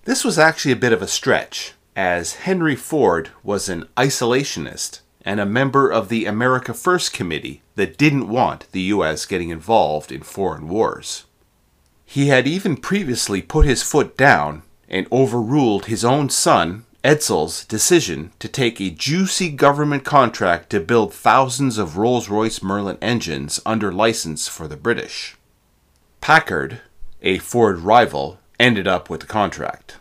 This 0.05 0.23
was 0.23 0.39
actually 0.39 0.71
a 0.71 0.77
bit 0.77 0.93
of 0.93 1.01
a 1.01 1.07
stretch, 1.07 1.73
as 1.95 2.35
Henry 2.35 2.75
Ford 2.75 3.31
was 3.43 3.67
an 3.67 3.85
isolationist 3.97 5.01
and 5.25 5.39
a 5.39 5.45
member 5.45 5.89
of 5.89 6.09
the 6.09 6.25
America 6.25 6.73
First 6.73 7.11
Committee 7.11 7.61
that 7.75 7.97
didn't 7.97 8.29
want 8.29 8.71
the 8.71 8.81
US 8.93 9.25
getting 9.25 9.49
involved 9.49 10.11
in 10.11 10.21
foreign 10.21 10.69
wars. 10.69 11.25
He 12.05 12.27
had 12.27 12.47
even 12.47 12.77
previously 12.77 13.41
put 13.41 13.65
his 13.65 13.83
foot 13.83 14.15
down 14.15 14.63
and 14.87 15.07
overruled 15.11 15.85
his 15.85 16.05
own 16.05 16.29
son, 16.29 16.85
Edsel's, 17.03 17.63
decision 17.63 18.31
to 18.39 18.49
take 18.49 18.81
a 18.81 18.89
juicy 18.89 19.49
government 19.49 20.03
contract 20.03 20.69
to 20.71 20.81
build 20.81 21.13
thousands 21.13 21.77
of 21.77 21.97
Rolls 21.97 22.27
Royce 22.27 22.61
Merlin 22.61 22.97
engines 23.01 23.61
under 23.65 23.91
license 23.91 24.49
for 24.49 24.67
the 24.67 24.75
British. 24.75 25.37
Packard, 26.19 26.81
a 27.21 27.37
Ford 27.37 27.79
rival, 27.79 28.39
ended 28.59 28.85
up 28.85 29.09
with 29.09 29.21
the 29.21 29.27
contract. 29.27 29.95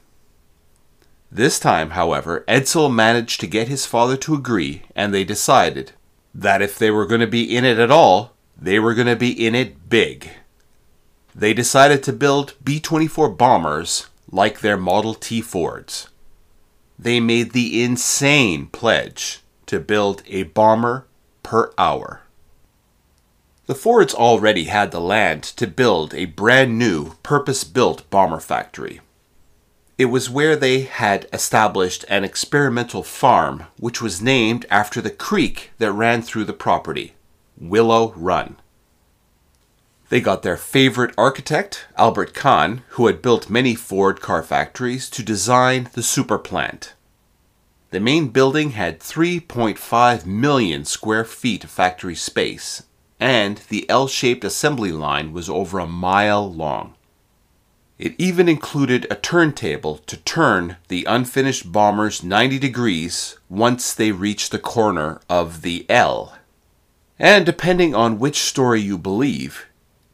This 1.31 1.61
time, 1.61 1.91
however, 1.91 2.45
Edsel 2.49 2.93
managed 2.93 3.41
to 3.41 3.47
get 3.47 3.69
his 3.69 3.87
father 3.87 4.17
to 4.17 4.35
agree, 4.35 4.83
and 4.97 5.15
they 5.15 5.25
decided 5.25 5.93
that 6.35 6.63
if 6.63 6.79
they 6.79 6.91
were 6.91 7.07
going 7.07 7.21
to 7.21 7.29
be 7.29 7.57
in 7.57 7.65
it 7.65 7.79
at 7.79 7.93
all, 7.93 8.33
they 8.61 8.81
were 8.81 8.95
going 8.95 9.07
to 9.07 9.15
be 9.15 9.47
in 9.47 9.55
it 9.55 9.89
big. 9.89 10.31
They 11.33 11.55
decided 11.55 12.03
to 12.03 12.13
build 12.13 12.55
B 12.65 12.81
24 12.81 13.29
bombers 13.31 14.09
like 14.33 14.61
their 14.61 14.77
Model 14.77 15.15
T 15.15 15.41
Fords. 15.41 16.09
They 16.99 17.21
made 17.21 17.53
the 17.53 17.83
insane 17.83 18.67
pledge 18.67 19.41
to 19.67 19.79
build 19.79 20.23
a 20.27 20.43
bomber 20.45 21.07
per 21.43 21.73
hour. 21.79 22.23
The 23.67 23.75
Fords 23.75 24.15
already 24.15 24.65
had 24.65 24.91
the 24.91 25.01
land 25.01 25.43
to 25.43 25.67
build 25.67 26.15
a 26.15 26.25
brand 26.25 26.79
new, 26.79 27.15
purpose 27.23 27.65
built 27.65 28.09
bomber 28.11 28.41
factory. 28.41 29.01
It 29.99 30.07
was 30.07 30.31
where 30.31 30.57
they 30.57 30.83
had 30.83 31.27
established 31.33 32.05
an 32.09 32.25
experimental 32.25 33.03
farm, 33.03 33.65
which 33.79 34.01
was 34.01 34.23
named 34.23 34.65
after 34.71 35.01
the 35.01 35.11
creek 35.11 35.71
that 35.79 35.93
ran 35.93 36.23
through 36.23 36.47
the 36.47 36.53
property 36.53 37.15
Willow 37.61 38.13
Run. 38.17 38.57
They 40.09 40.21
got 40.21 40.43
their 40.43 40.57
favorite 40.57 41.15
architect, 41.19 41.87
Albert 41.97 42.35
Kahn, 42.35 42.83
who 42.91 43.07
had 43.07 43.23
built 43.23 43.51
many 43.51 43.75
Ford 43.75 44.21
car 44.21 44.43
factories, 44.43 45.11
to 45.11 45.23
design 45.23 45.91
the 45.93 46.03
super 46.03 46.39
plant. 46.39 46.95
The 47.91 48.01
main 48.01 48.29
building 48.29 48.71
had 48.71 49.01
3.5 49.01 50.27
million 50.27 50.85
square 50.85 51.25
feet 51.25 51.65
of 51.65 51.71
factory 51.71 52.15
space 52.15 52.83
and 53.21 53.59
the 53.69 53.89
L 53.91 54.07
shaped 54.07 54.45
assembly 54.45 54.93
line 54.93 55.33
was 55.33 55.49
over 55.49 55.79
a 55.79 55.87
mile 55.87 56.51
long. 56.53 56.95
It 57.99 58.15
even 58.17 58.49
included 58.49 59.07
a 59.11 59.17
turntable 59.17 59.99
to 60.07 60.17
turn 60.19 60.77
the 60.87 61.05
unfinished 61.05 61.73
bombers 61.73 62.23
90 62.23 62.59
degrees 62.61 63.37
once 63.49 63.93
they 63.93 64.13
reached 64.13 64.53
the 64.53 64.59
corner 64.59 65.21
of 65.29 65.63
the 65.63 65.85
L. 65.89 66.37
And 67.19 67.45
depending 67.45 67.97
on 67.97 68.21
which 68.21 68.39
story 68.39 68.81
you 68.81 68.97
believe, 68.97 69.67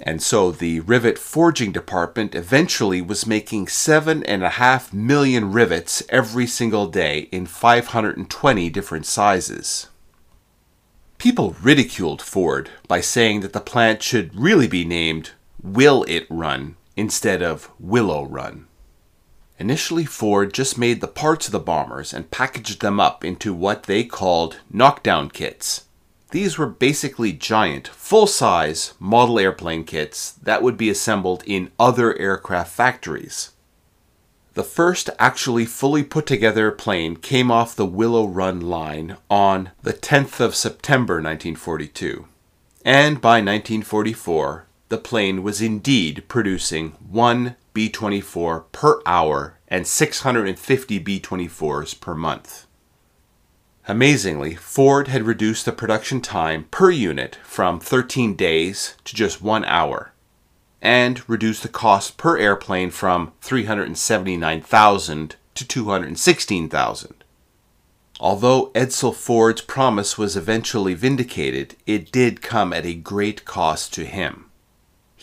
And 0.02 0.22
so 0.22 0.50
the 0.50 0.80
rivet 0.80 1.18
forging 1.18 1.72
department 1.72 2.34
eventually 2.34 3.00
was 3.00 3.26
making 3.26 3.68
seven 3.68 4.22
and 4.24 4.44
a 4.44 4.50
half 4.50 4.92
million 4.92 5.52
rivets 5.52 6.02
every 6.08 6.46
single 6.46 6.86
day 6.86 7.28
in 7.32 7.46
520 7.46 8.70
different 8.70 9.06
sizes. 9.06 9.88
People 11.18 11.56
ridiculed 11.62 12.20
Ford 12.20 12.68
by 12.86 13.00
saying 13.00 13.40
that 13.40 13.54
the 13.54 13.60
plant 13.60 14.02
should 14.02 14.38
really 14.38 14.68
be 14.68 14.84
named 14.84 15.30
Will 15.62 16.04
It 16.06 16.26
Run 16.28 16.76
instead 16.94 17.42
of 17.42 17.70
Willow 17.80 18.26
Run. 18.26 18.65
Initially, 19.58 20.04
Ford 20.04 20.52
just 20.52 20.76
made 20.76 21.00
the 21.00 21.08
parts 21.08 21.46
of 21.46 21.52
the 21.52 21.58
bombers 21.58 22.12
and 22.12 22.30
packaged 22.30 22.80
them 22.80 23.00
up 23.00 23.24
into 23.24 23.54
what 23.54 23.84
they 23.84 24.04
called 24.04 24.60
knockdown 24.70 25.30
kits 25.30 25.86
these 26.30 26.58
were 26.58 26.66
basically 26.66 27.32
giant, 27.32 27.88
full 27.88 28.26
size 28.26 28.94
model 28.98 29.38
airplane 29.38 29.84
kits 29.84 30.32
that 30.32 30.62
would 30.62 30.76
be 30.76 30.90
assembled 30.90 31.42
in 31.46 31.70
other 31.78 32.14
aircraft 32.18 32.72
factories. 32.72 33.52
The 34.54 34.64
first 34.64 35.10
actually 35.18 35.66
fully 35.66 36.02
put 36.02 36.26
together 36.26 36.70
plane 36.72 37.16
came 37.16 37.50
off 37.50 37.76
the 37.76 37.86
Willow 37.86 38.26
Run 38.26 38.60
line 38.60 39.18
on 39.30 39.70
the 39.82 39.92
10th 39.92 40.40
of 40.40 40.54
September 40.54 41.14
1942. 41.14 42.26
And 42.84 43.20
by 43.20 43.36
1944, 43.40 44.65
the 44.88 44.98
plane 44.98 45.42
was 45.42 45.60
indeed 45.60 46.24
producing 46.28 46.90
one 47.08 47.56
B 47.74 47.88
24 47.88 48.60
per 48.72 49.00
hour 49.04 49.58
and 49.68 49.86
650 49.86 50.98
B 51.00 51.20
24s 51.20 52.00
per 52.00 52.14
month. 52.14 52.66
Amazingly, 53.88 54.54
Ford 54.54 55.08
had 55.08 55.22
reduced 55.22 55.64
the 55.64 55.72
production 55.72 56.20
time 56.20 56.64
per 56.70 56.90
unit 56.90 57.38
from 57.44 57.78
13 57.78 58.34
days 58.34 58.96
to 59.04 59.14
just 59.14 59.40
one 59.40 59.64
hour, 59.64 60.12
and 60.82 61.28
reduced 61.28 61.62
the 61.62 61.68
cost 61.68 62.16
per 62.16 62.36
airplane 62.36 62.90
from 62.90 63.32
379,000 63.42 65.36
to 65.54 65.66
216,000. 65.66 67.24
Although 68.18 68.70
Edsel 68.74 69.14
Ford's 69.14 69.60
promise 69.60 70.16
was 70.16 70.36
eventually 70.36 70.94
vindicated, 70.94 71.76
it 71.86 72.10
did 72.10 72.42
come 72.42 72.72
at 72.72 72.86
a 72.86 72.94
great 72.94 73.44
cost 73.44 73.92
to 73.94 74.04
him. 74.04 74.45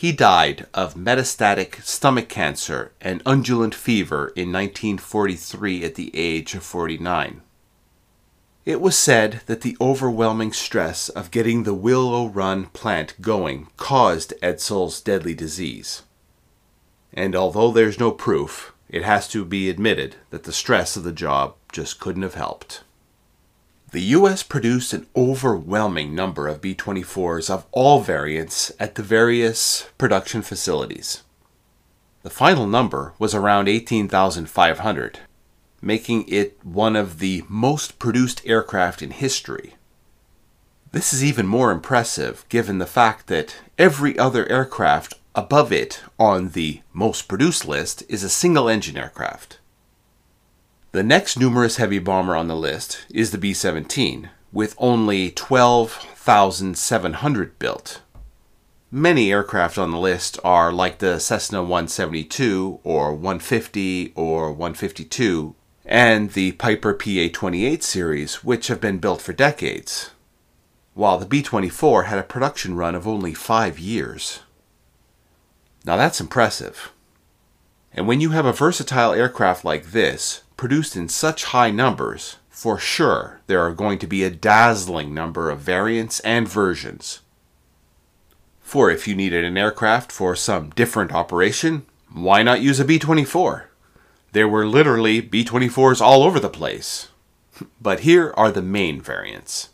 He 0.03 0.11
died 0.11 0.67
of 0.73 0.95
metastatic 0.95 1.81
stomach 1.81 2.27
cancer 2.27 2.91
and 2.99 3.23
undulant 3.23 3.73
fever 3.73 4.33
in 4.35 4.51
1943 4.51 5.85
at 5.85 5.95
the 5.95 6.11
age 6.13 6.55
of 6.55 6.63
49. 6.63 7.39
It 8.65 8.81
was 8.81 8.97
said 8.97 9.39
that 9.45 9.61
the 9.61 9.77
overwhelming 9.79 10.51
stress 10.51 11.07
of 11.07 11.31
getting 11.31 11.63
the 11.63 11.73
Willow 11.73 12.27
Run 12.27 12.65
plant 12.65 13.13
going 13.21 13.69
caused 13.77 14.33
Edsel's 14.41 14.99
deadly 14.99 15.33
disease. 15.33 16.01
And 17.13 17.33
although 17.33 17.71
there's 17.71 17.97
no 17.97 18.11
proof, 18.11 18.73
it 18.89 19.05
has 19.05 19.29
to 19.29 19.45
be 19.45 19.69
admitted 19.69 20.17
that 20.31 20.43
the 20.43 20.51
stress 20.51 20.97
of 20.97 21.05
the 21.05 21.13
job 21.13 21.55
just 21.71 22.01
couldn't 22.01 22.23
have 22.23 22.35
helped. 22.35 22.83
The 23.93 24.15
US 24.17 24.41
produced 24.41 24.91
an 24.93 25.05
overwhelming 25.15 26.15
number 26.15 26.47
of 26.47 26.61
B 26.61 26.73
24s 26.73 27.47
of 27.47 27.67
all 27.71 28.01
variants 28.01 28.71
at 28.79 28.95
the 28.95 29.03
various 29.03 29.87
production 29.99 30.41
facilities. 30.41 31.21
The 32.23 32.31
final 32.31 32.65
number 32.65 33.13
was 33.19 33.35
around 33.35 33.67
18,500, 33.67 35.19
making 35.79 36.27
it 36.27 36.57
one 36.63 36.95
of 36.95 37.19
the 37.19 37.43
most 37.47 37.99
produced 37.99 38.41
aircraft 38.47 39.03
in 39.03 39.11
history. 39.11 39.75
This 40.91 41.13
is 41.13 41.23
even 41.23 41.45
more 41.45 41.69
impressive 41.69 42.45
given 42.49 42.79
the 42.79 42.87
fact 42.87 43.27
that 43.27 43.57
every 43.77 44.17
other 44.17 44.49
aircraft 44.49 45.13
above 45.35 45.71
it 45.71 46.01
on 46.17 46.49
the 46.49 46.81
most 46.93 47.27
produced 47.27 47.67
list 47.67 48.01
is 48.09 48.23
a 48.23 48.29
single 48.29 48.67
engine 48.67 48.97
aircraft. 48.97 49.59
The 50.93 51.03
next 51.03 51.37
numerous 51.39 51.77
heavy 51.77 51.97
bomber 51.97 52.35
on 52.35 52.47
the 52.47 52.55
list 52.55 53.07
is 53.09 53.31
the 53.31 53.39
B 53.39 53.51
17, 53.51 54.29
with 54.51 54.75
only 54.77 55.31
12,700 55.31 57.57
built. 57.57 58.01
Many 58.91 59.31
aircraft 59.31 59.79
on 59.79 59.89
the 59.89 59.97
list 59.97 60.37
are 60.43 60.71
like 60.71 60.99
the 60.99 61.17
Cessna 61.17 61.63
172 61.63 62.79
or 62.83 63.11
150 63.11 64.13
or 64.13 64.51
152 64.51 65.55
and 65.83 66.33
the 66.33 66.51
Piper 66.51 66.93
PA 66.93 67.27
28 67.33 67.83
series, 67.83 68.43
which 68.43 68.67
have 68.67 68.79
been 68.79 68.99
built 68.99 69.19
for 69.19 69.33
decades, 69.33 70.11
while 70.93 71.17
the 71.17 71.25
B 71.25 71.41
24 71.41 72.03
had 72.03 72.19
a 72.19 72.23
production 72.23 72.75
run 72.75 72.93
of 72.93 73.07
only 73.07 73.33
five 73.33 73.79
years. 73.79 74.41
Now 75.85 75.97
that's 75.97 76.21
impressive. 76.21 76.91
And 77.91 78.07
when 78.07 78.21
you 78.21 78.29
have 78.29 78.45
a 78.45 78.53
versatile 78.53 79.13
aircraft 79.13 79.65
like 79.65 79.85
this, 79.85 80.42
produced 80.63 80.95
in 80.95 81.09
such 81.09 81.43
high 81.43 81.69
numbers, 81.69 82.37
for 82.49 82.79
sure 82.79 83.41
there 83.47 83.59
are 83.59 83.73
going 83.73 83.99
to 83.99 84.07
be 84.07 84.23
a 84.23 84.29
dazzling 84.29 85.13
number 85.13 85.49
of 85.49 85.59
variants 85.59 86.21
and 86.21 86.47
versions. 86.47 87.19
For 88.61 88.89
if 88.89 89.05
you 89.05 89.13
needed 89.13 89.43
an 89.43 89.57
aircraft 89.57 90.09
for 90.09 90.37
some 90.37 90.69
different 90.69 91.11
operation, 91.11 91.85
why 92.13 92.43
not 92.43 92.61
use 92.61 92.79
a 92.79 92.85
B 92.85 92.97
24? 92.97 93.71
There 94.31 94.47
were 94.47 94.65
literally 94.65 95.19
B 95.19 95.43
24s 95.43 95.99
all 95.99 96.23
over 96.23 96.39
the 96.39 96.47
place. 96.47 97.09
But 97.81 97.99
here 98.07 98.33
are 98.37 98.49
the 98.49 98.61
main 98.61 99.01
variants. 99.01 99.71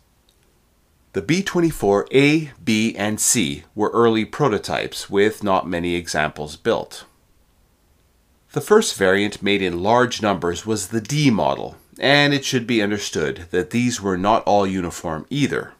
The 1.12 1.22
B 1.22 1.44
24 1.44 2.08
A, 2.12 2.50
B, 2.64 2.96
and 2.96 3.20
C 3.20 3.62
were 3.76 3.90
early 3.90 4.24
prototypes 4.24 5.08
with 5.08 5.44
not 5.44 5.68
many 5.68 5.94
examples 5.94 6.56
built. 6.56 7.04
The 8.52 8.60
first 8.60 8.96
variant 8.96 9.44
made 9.44 9.62
in 9.62 9.80
large 9.80 10.22
numbers 10.22 10.66
was 10.66 10.88
the 10.88 11.00
D 11.00 11.30
model, 11.30 11.76
and 12.00 12.34
it 12.34 12.44
should 12.44 12.66
be 12.66 12.82
understood 12.82 13.46
that 13.52 13.70
these 13.70 14.00
were 14.00 14.18
not 14.18 14.42
all 14.42 14.66
uniform 14.66 15.24
either. 15.30 15.74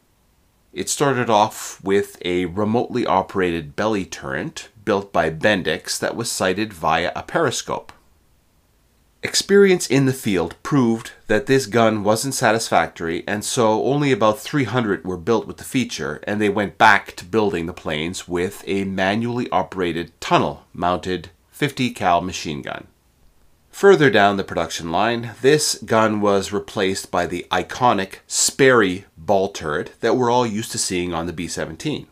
It 0.72 0.88
started 0.88 1.28
off 1.28 1.83
with 1.83 2.16
a 2.24 2.44
remotely 2.44 3.04
operated 3.04 3.74
belly 3.74 4.04
turret 4.04 4.68
built 4.85 5.12
by 5.12 5.30
Bendix 5.30 5.98
that 5.98 6.14
was 6.14 6.30
sighted 6.30 6.72
via 6.72 7.11
a 7.16 7.24
periscope. 7.24 7.92
Experience 9.24 9.88
in 9.88 10.06
the 10.06 10.12
field 10.12 10.54
proved 10.62 11.11
that 11.26 11.46
this 11.46 11.66
gun 11.66 12.04
wasn't 12.04 12.35
satisfactory, 12.35 13.24
and 13.26 13.44
so 13.44 13.83
only 13.83 14.12
about 14.12 14.38
300 14.38 15.04
were 15.04 15.16
built 15.16 15.48
with 15.48 15.56
the 15.56 15.64
feature, 15.64 16.22
and 16.22 16.40
they 16.40 16.48
went 16.48 16.78
back 16.78 17.16
to 17.16 17.24
building 17.24 17.66
the 17.66 17.72
planes 17.72 18.28
with 18.28 18.62
a 18.68 18.85
manually 18.85 19.50
operated 19.50 20.12
tunnel 20.20 20.66
mounted 20.72 21.30
50 21.61 21.90
cal 21.90 22.23
machine 22.23 22.62
gun. 22.62 22.87
Further 23.70 24.09
down 24.09 24.38
the 24.38 24.44
production 24.44 24.90
line, 24.90 25.33
this 25.42 25.75
gun 25.85 26.23
was 26.23 26.55
replaced 26.55 27.11
by 27.11 27.27
the 27.27 27.46
iconic 27.51 28.20
Sperry 28.27 29.05
ball 29.18 29.51
turret 29.51 29.92
that 30.01 30.16
we're 30.16 30.31
all 30.31 30.46
used 30.46 30.73
to 30.73 30.79
seeing 30.79 31.12
on 31.12 31.27
the 31.27 31.35
B 31.35 31.46
17. 31.46 32.07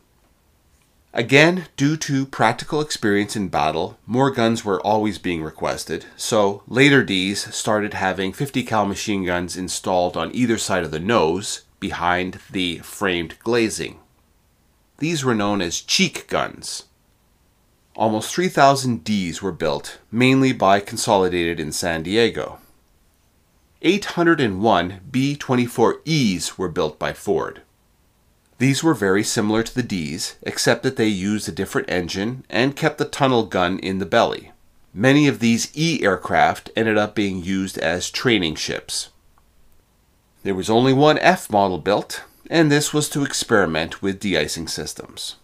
Again, 1.15 1.65
due 1.79 1.97
to 1.97 2.27
practical 2.27 2.83
experience 2.83 3.37
in 3.37 3.49
battle, 3.49 3.97
more 4.05 4.31
guns 4.31 4.67
were 4.67 4.83
always 4.83 5.17
being 5.17 5.43
requested, 5.43 6.05
so 6.15 6.63
later 6.69 7.03
Ds 7.03 7.55
started 7.57 7.95
having 7.95 8.35
50 8.35 8.63
cal 8.65 8.85
machine 8.85 9.25
guns 9.25 9.57
installed 9.57 10.15
on 10.15 10.31
either 10.35 10.59
side 10.59 10.85
of 10.85 10.91
the 10.91 11.01
nose 11.01 11.63
behind 11.81 12.39
the 12.51 12.81
framed 12.81 13.39
glazing. 13.39 13.99
These 14.99 15.25
were 15.25 15.35
known 15.35 15.63
as 15.63 15.81
cheek 15.81 16.29
guns, 16.29 16.85
almost 17.99 18.33
3,000 18.33 19.03
Ds 19.03 19.43
were 19.43 19.53
built, 19.53 19.99
mainly 20.13 20.53
by 20.53 20.79
Consolidated 20.79 21.59
in 21.59 21.73
San 21.73 22.05
Diego. 22.05 22.59
801 23.83 25.01
B 25.11 25.37
24Es 25.37 26.57
were 26.57 26.69
built 26.69 26.99
by 26.99 27.13
Ford. 27.13 27.63
These 28.59 28.85
were 28.85 28.95
very 28.95 29.25
similar 29.25 29.65
to 29.65 29.75
the 29.75 29.83
Ds, 29.83 30.37
except 30.43 30.85
that 30.85 30.97
they 30.97 31.09
used 31.09 31.49
a 31.49 31.53
different 31.53 31.91
engine 31.91 32.45
and 32.49 32.77
kept 32.77 32.99
the 32.99 33.05
tunnel 33.05 33.47
gun 33.47 33.81
in 33.81 33.99
the 33.99 34.07
belly. 34.07 34.53
Many 34.95 35.27
of 35.27 35.41
these 35.41 35.77
E 35.77 36.03
aircraft 36.03 36.71
ended 36.77 36.97
up 36.97 37.17
being 37.17 37.43
used 37.43 37.79
as 37.79 38.11
training 38.11 38.55
ships. 38.55 39.11
There 40.45 40.55
was 40.55 40.71
only 40.71 40.93
one 40.93 41.19
F 41.19 41.51
model 41.51 41.79
built, 41.79 42.23
and 42.49 42.71
this 42.71 42.95
was 42.95 43.09
to 43.11 43.25
experiment 43.25 44.03
with 44.03 44.21
de 44.21 44.39
icing 44.39 44.69
systems. 44.69 45.35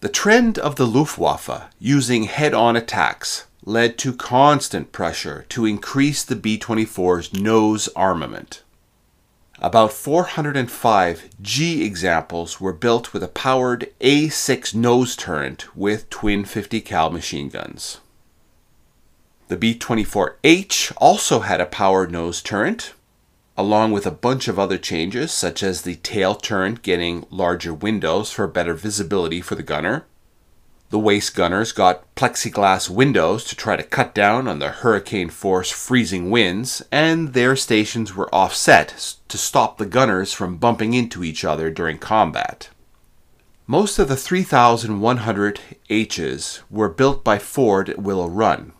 The 0.00 0.08
trend 0.08 0.58
of 0.58 0.76
the 0.76 0.86
Luftwaffe 0.86 1.68
using 1.78 2.22
head 2.24 2.54
on 2.54 2.74
attacks 2.74 3.44
led 3.66 3.98
to 3.98 4.14
constant 4.14 4.92
pressure 4.92 5.44
to 5.50 5.66
increase 5.66 6.24
the 6.24 6.36
B 6.36 6.58
24's 6.58 7.34
nose 7.34 7.86
armament. 7.94 8.62
About 9.58 9.92
405 9.92 11.28
G 11.42 11.84
examples 11.84 12.58
were 12.58 12.72
built 12.72 13.12
with 13.12 13.22
a 13.22 13.28
powered 13.28 13.92
A6 14.00 14.74
nose 14.74 15.14
turret 15.14 15.76
with 15.76 16.08
twin 16.08 16.46
50 16.46 16.80
cal 16.80 17.10
machine 17.10 17.50
guns. 17.50 17.98
The 19.48 19.58
B 19.58 19.74
24H 19.74 20.94
also 20.96 21.40
had 21.40 21.60
a 21.60 21.66
powered 21.66 22.10
nose 22.10 22.40
turret 22.40 22.94
along 23.60 23.92
with 23.92 24.06
a 24.06 24.10
bunch 24.10 24.48
of 24.48 24.58
other 24.58 24.78
changes, 24.78 25.30
such 25.32 25.62
as 25.62 25.82
the 25.82 25.96
tail 25.96 26.34
turret 26.34 26.82
getting 26.82 27.26
larger 27.30 27.74
windows 27.74 28.32
for 28.32 28.46
better 28.46 28.74
visibility 28.74 29.40
for 29.40 29.54
the 29.54 29.62
gunner. 29.62 30.06
The 30.88 30.98
waist 30.98 31.36
gunners 31.36 31.70
got 31.70 32.12
plexiglass 32.16 32.88
windows 32.90 33.44
to 33.44 33.54
try 33.54 33.76
to 33.76 33.82
cut 33.82 34.14
down 34.14 34.48
on 34.48 34.58
the 34.58 34.70
hurricane 34.70 35.28
force 35.28 35.70
freezing 35.70 36.30
winds, 36.30 36.82
and 36.90 37.32
their 37.32 37.54
stations 37.54 38.16
were 38.16 38.34
offset 38.34 39.14
to 39.28 39.38
stop 39.38 39.78
the 39.78 39.86
gunners 39.86 40.32
from 40.32 40.56
bumping 40.56 40.94
into 40.94 41.22
each 41.22 41.44
other 41.44 41.70
during 41.70 41.98
combat. 41.98 42.70
Most 43.66 44.00
of 44.00 44.08
the 44.08 44.16
3,100 44.16 45.60
H's 45.90 46.62
were 46.70 46.88
built 46.88 47.22
by 47.22 47.38
Ford 47.38 47.88
at 47.88 48.02
Willow 48.02 48.26
Run, 48.26 48.72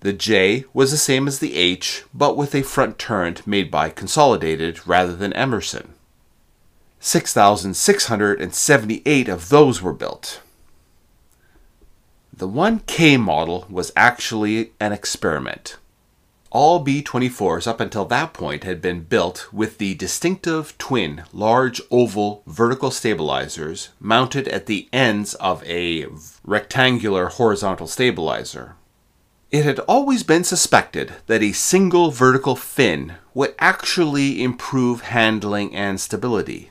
the 0.00 0.12
J 0.12 0.64
was 0.72 0.92
the 0.92 0.96
same 0.96 1.26
as 1.26 1.40
the 1.40 1.56
H, 1.56 2.04
but 2.14 2.36
with 2.36 2.54
a 2.54 2.62
front 2.62 2.98
turret 2.98 3.44
made 3.46 3.70
by 3.70 3.90
Consolidated 3.90 4.86
rather 4.86 5.16
than 5.16 5.32
Emerson. 5.32 5.94
6,678 7.00 9.28
of 9.28 9.48
those 9.48 9.82
were 9.82 9.92
built. 9.92 10.40
The 12.32 12.48
1K 12.48 13.20
model 13.20 13.66
was 13.68 13.90
actually 13.96 14.70
an 14.78 14.92
experiment. 14.92 15.78
All 16.50 16.78
B 16.78 17.02
24s 17.02 17.66
up 17.66 17.80
until 17.80 18.04
that 18.06 18.32
point 18.32 18.64
had 18.64 18.80
been 18.80 19.02
built 19.02 19.52
with 19.52 19.76
the 19.78 19.94
distinctive 19.96 20.78
twin 20.78 21.24
large 21.32 21.82
oval 21.90 22.42
vertical 22.46 22.90
stabilizers 22.90 23.90
mounted 24.00 24.48
at 24.48 24.64
the 24.66 24.88
ends 24.92 25.34
of 25.34 25.62
a 25.64 26.06
rectangular 26.44 27.26
horizontal 27.26 27.86
stabilizer. 27.86 28.76
It 29.50 29.64
had 29.64 29.78
always 29.80 30.24
been 30.24 30.44
suspected 30.44 31.14
that 31.26 31.42
a 31.42 31.52
single 31.52 32.10
vertical 32.10 32.54
fin 32.54 33.14
would 33.32 33.54
actually 33.58 34.42
improve 34.42 35.00
handling 35.00 35.74
and 35.74 35.98
stability. 35.98 36.70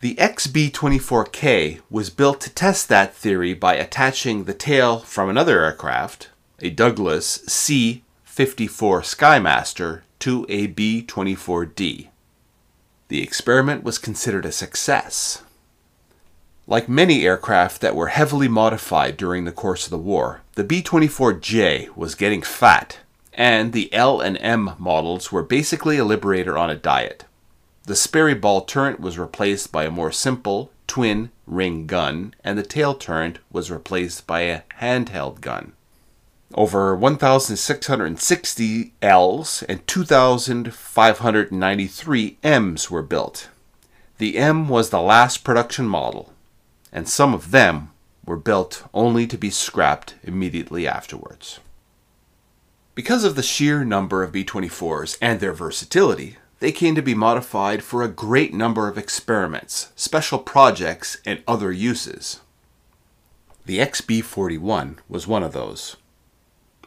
The 0.00 0.14
XB-24K 0.16 1.80
was 1.88 2.10
built 2.10 2.42
to 2.42 2.50
test 2.50 2.90
that 2.90 3.14
theory 3.14 3.54
by 3.54 3.76
attaching 3.76 4.44
the 4.44 4.52
tail 4.52 4.98
from 4.98 5.30
another 5.30 5.64
aircraft, 5.64 6.28
a 6.60 6.68
Douglas 6.68 7.42
C-54 7.46 8.68
Skymaster, 9.00 10.02
to 10.18 10.44
a 10.50 10.66
B-24D. 10.66 12.08
The 13.08 13.22
experiment 13.22 13.82
was 13.82 13.96
considered 13.96 14.44
a 14.44 14.52
success. 14.52 15.43
Like 16.66 16.88
many 16.88 17.26
aircraft 17.26 17.82
that 17.82 17.94
were 17.94 18.06
heavily 18.06 18.48
modified 18.48 19.18
during 19.18 19.44
the 19.44 19.52
course 19.52 19.84
of 19.84 19.90
the 19.90 19.98
war, 19.98 20.40
the 20.54 20.64
B 20.64 20.82
24J 20.82 21.94
was 21.94 22.14
getting 22.14 22.40
fat, 22.40 23.00
and 23.34 23.74
the 23.74 23.92
L 23.92 24.18
and 24.20 24.38
M 24.40 24.70
models 24.78 25.30
were 25.30 25.42
basically 25.42 25.98
a 25.98 26.06
Liberator 26.06 26.56
on 26.56 26.70
a 26.70 26.74
diet. 26.74 27.26
The 27.82 27.94
Sperry 27.94 28.32
ball 28.32 28.62
turret 28.62 28.98
was 28.98 29.18
replaced 29.18 29.72
by 29.72 29.84
a 29.84 29.90
more 29.90 30.10
simple 30.10 30.70
twin 30.86 31.30
ring 31.46 31.86
gun, 31.86 32.32
and 32.42 32.56
the 32.56 32.62
tail 32.62 32.94
turret 32.94 33.40
was 33.52 33.70
replaced 33.70 34.26
by 34.26 34.40
a 34.40 34.62
handheld 34.80 35.42
gun. 35.42 35.74
over 36.54 36.94
1,660 36.94 38.92
Ls 39.02 39.62
and 39.64 39.86
2,593 39.86 42.38
Ms 42.42 42.90
were 42.90 43.02
built. 43.02 43.48
The 44.18 44.38
M 44.38 44.68
was 44.68 44.90
the 44.90 45.00
last 45.00 45.44
production 45.44 45.86
model, 45.86 46.32
and 46.94 47.08
some 47.08 47.34
of 47.34 47.50
them 47.50 47.90
were 48.24 48.36
built 48.36 48.84
only 48.94 49.26
to 49.26 49.36
be 49.36 49.50
scrapped 49.50 50.14
immediately 50.22 50.86
afterwards. 50.86 51.58
Because 52.94 53.24
of 53.24 53.34
the 53.34 53.42
sheer 53.42 53.84
number 53.84 54.22
of 54.22 54.32
B 54.32 54.44
24s 54.44 55.18
and 55.20 55.40
their 55.40 55.52
versatility, 55.52 56.36
they 56.60 56.70
came 56.70 56.94
to 56.94 57.02
be 57.02 57.14
modified 57.14 57.82
for 57.82 58.02
a 58.02 58.08
great 58.08 58.54
number 58.54 58.88
of 58.88 58.96
experiments, 58.96 59.90
special 59.96 60.38
projects, 60.38 61.18
and 61.26 61.42
other 61.48 61.72
uses. 61.72 62.40
The 63.66 63.78
XB 63.78 64.22
41 64.22 65.00
was 65.08 65.26
one 65.26 65.42
of 65.42 65.52
those. 65.52 65.96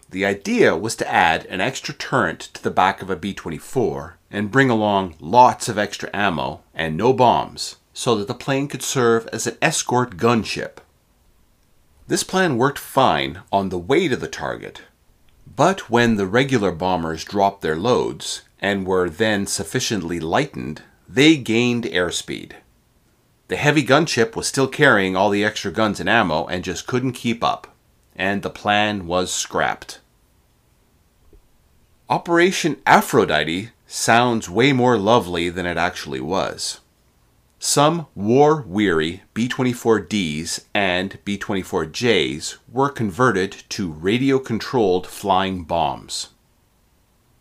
The 0.09 0.25
idea 0.25 0.77
was 0.77 0.95
to 0.95 1.11
add 1.11 1.45
an 1.47 1.59
extra 1.59 1.93
turret 1.93 2.39
to 2.53 2.63
the 2.63 2.71
back 2.71 3.01
of 3.01 3.09
a 3.09 3.17
B 3.17 3.33
24 3.33 4.17
and 4.31 4.51
bring 4.51 4.69
along 4.69 5.15
lots 5.19 5.67
of 5.67 5.77
extra 5.77 6.09
ammo 6.13 6.61
and 6.73 6.95
no 6.95 7.11
bombs 7.11 7.75
so 7.97 8.13
that 8.13 8.27
the 8.27 8.33
plane 8.35 8.67
could 8.67 8.83
serve 8.83 9.27
as 9.33 9.47
an 9.47 9.57
escort 9.59 10.17
gunship. 10.17 10.77
This 12.05 12.23
plan 12.23 12.55
worked 12.55 12.77
fine 12.77 13.41
on 13.51 13.69
the 13.69 13.79
way 13.79 14.07
to 14.07 14.15
the 14.15 14.27
target, 14.27 14.83
but 15.47 15.89
when 15.89 16.15
the 16.15 16.27
regular 16.27 16.71
bombers 16.71 17.23
dropped 17.23 17.63
their 17.63 17.75
loads 17.75 18.43
and 18.59 18.85
were 18.85 19.09
then 19.09 19.47
sufficiently 19.47 20.19
lightened, 20.19 20.83
they 21.09 21.37
gained 21.37 21.85
airspeed. 21.85 22.51
The 23.47 23.55
heavy 23.55 23.83
gunship 23.83 24.35
was 24.35 24.47
still 24.47 24.67
carrying 24.67 25.15
all 25.15 25.31
the 25.31 25.43
extra 25.43 25.71
guns 25.71 25.99
and 25.99 26.07
ammo 26.07 26.45
and 26.45 26.63
just 26.63 26.85
couldn't 26.85 27.13
keep 27.13 27.43
up 27.43 27.75
and 28.15 28.43
the 28.43 28.51
plan 28.51 29.07
was 29.07 29.33
scrapped. 29.33 30.01
Operation 32.11 32.77
Aphrodite 32.85 33.71
sounds 33.87 34.47
way 34.47 34.71
more 34.71 34.99
lovely 34.99 35.49
than 35.49 35.65
it 35.65 35.77
actually 35.77 36.21
was. 36.21 36.79
Some 37.59 38.05
war 38.13 38.63
weary 38.67 39.23
B 39.33 39.49
24Ds 39.49 40.65
and 40.75 41.17
B 41.25 41.39
24Js 41.39 42.57
were 42.71 42.89
converted 42.89 43.63
to 43.69 43.91
radio 43.91 44.37
controlled 44.37 45.07
flying 45.07 45.63
bombs. 45.63 46.29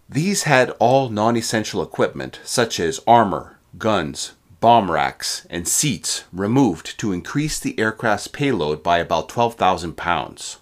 These 0.08 0.44
had 0.44 0.70
all 0.78 1.10
non 1.10 1.36
essential 1.36 1.82
equipment, 1.82 2.40
such 2.44 2.80
as 2.80 3.00
armor, 3.06 3.58
guns, 3.76 4.32
bomb 4.60 4.90
racks, 4.90 5.46
and 5.50 5.68
seats, 5.68 6.24
removed 6.32 6.98
to 6.98 7.12
increase 7.12 7.60
the 7.60 7.78
aircraft's 7.78 8.26
payload 8.26 8.82
by 8.82 8.98
about 8.98 9.28
12,000 9.28 9.98
pounds. 9.98 10.58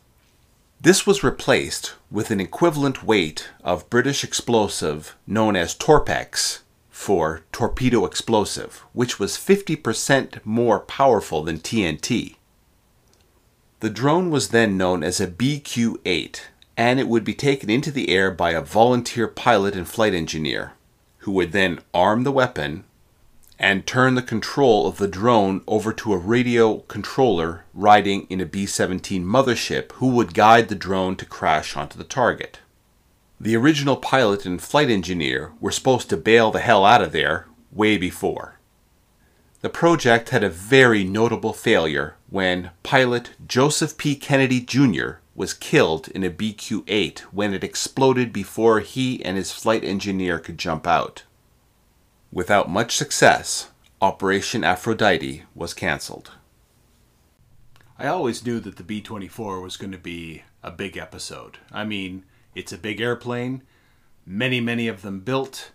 This 0.81 1.07
was 1.07 1.23
replaced 1.23 1.95
with 2.11 2.33
an 2.33 2.41
equivalent 2.41 3.05
weight 3.05 3.49
of 3.63 3.89
British 3.89 4.25
explosive 4.25 5.15
known 5.29 5.55
as 5.55 5.77
Torpex 5.77 6.64
for 7.05 7.43
torpedo 7.53 8.07
explosive, 8.07 8.83
which 8.95 9.21
was 9.21 9.37
50% 9.37 10.41
more 10.43 10.81
powerful 10.81 11.43
than 11.43 11.59
TNT. 11.59 12.37
The 13.81 13.91
drone 13.91 14.31
was 14.31 14.49
then 14.49 14.79
known 14.79 15.03
as 15.03 15.21
a 15.21 15.27
BQ 15.27 15.99
8, 16.07 16.49
and 16.79 16.99
it 16.99 17.07
would 17.07 17.23
be 17.23 17.35
taken 17.35 17.69
into 17.69 17.91
the 17.91 18.09
air 18.09 18.31
by 18.31 18.53
a 18.53 18.63
volunteer 18.63 19.29
pilot 19.29 19.77
and 19.77 19.87
flight 19.87 20.15
engineer, 20.15 20.73
who 21.19 21.33
would 21.33 21.53
then 21.53 21.81
arm 21.93 22.25
the 22.25 22.33
weapon 22.33 22.85
and 23.59 23.87
turn 23.87 24.15
the 24.15 24.23
control 24.23 24.87
of 24.87 24.97
the 24.97 25.07
drone 25.07 25.61
over 25.69 25.93
to 25.93 26.15
a 26.15 26.17
radio 26.17 26.79
controller 26.89 27.67
riding 27.75 28.27
in 28.31 28.41
a 28.41 28.47
B 28.47 28.65
17 28.65 29.23
mothership 29.23 29.93
who 29.97 30.09
would 30.09 30.33
guide 30.33 30.71
the 30.71 30.75
drone 30.75 31.17
to 31.17 31.27
crash 31.27 31.77
onto 31.77 31.99
the 31.99 32.05
target. 32.05 32.61
The 33.45 33.57
original 33.57 33.97
pilot 33.97 34.47
and 34.47 34.59
flight 34.59 34.89
engineer 34.89 35.53
were 35.61 35.71
supposed 35.71 36.09
to 36.09 36.17
bail 36.17 36.51
the 36.51 36.61
hell 36.61 36.83
out 36.83 37.03
of 37.03 37.13
there 37.13 37.47
way 37.71 37.99
before. 37.99 38.59
The 39.61 39.69
project 39.69 40.31
had 40.31 40.43
a 40.43 40.49
very 40.49 41.05
notable 41.05 41.53
failure 41.53 42.17
when 42.31 42.71
pilot 42.83 43.33
Joseph 43.47 43.99
P. 43.99 44.17
Kennedy 44.17 44.63
Jr. 44.63 45.17
was 45.35 45.53
killed 45.53 46.09
in 46.09 46.25
a 46.25 46.31
BQ 46.31 46.85
8 46.87 47.35
when 47.35 47.53
it 47.53 47.63
exploded 47.63 48.33
before 48.33 48.81
he 48.81 49.23
and 49.23 49.37
his 49.37 49.53
flight 49.53 49.85
engineer 49.85 50.39
could 50.39 50.57
jump 50.57 50.87
out. 50.87 51.25
Without 52.33 52.71
much 52.71 52.97
success, 52.97 53.69
Operation 54.01 54.65
Aphrodite 54.65 55.43
was 55.55 55.75
cancelled. 55.75 56.31
I 57.99 58.07
always 58.07 58.47
knew 58.47 58.59
that 58.61 58.77
the 58.77 58.83
B 58.83 59.03
24 59.03 59.61
was 59.61 59.77
going 59.77 59.93
to 59.93 59.99
be 59.99 60.45
a 60.63 60.71
big 60.71 60.97
episode. 60.97 61.59
I 61.71 61.85
mean, 61.85 62.25
it's 62.55 62.73
a 62.73 62.79
big 62.79 63.01
airplane, 63.01 63.63
many, 64.27 64.61
many 64.61 64.89
of 64.89 65.03
them 65.03 65.21
built, 65.21 65.73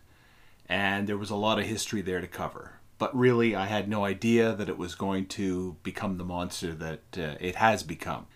and 0.68 1.08
there 1.08 1.18
was 1.18 1.30
a 1.30 1.36
lot 1.36 1.60
of 1.60 1.66
history 1.66 2.02
there 2.02 2.22
to 2.22 2.28
cover. 2.28 2.74
But 2.98 3.16
really, 3.16 3.56
I 3.56 3.66
had 3.66 3.88
no 3.88 4.04
idea 4.04 4.54
that 4.54 4.70
it 4.70 4.78
was 4.78 4.96
going 4.96 5.28
to 5.28 5.78
become 5.84 6.18
the 6.18 6.26
monster 6.26 6.74
that 6.74 7.18
uh, 7.18 7.36
it 7.40 7.56
has 7.56 7.84
become. 7.84 8.28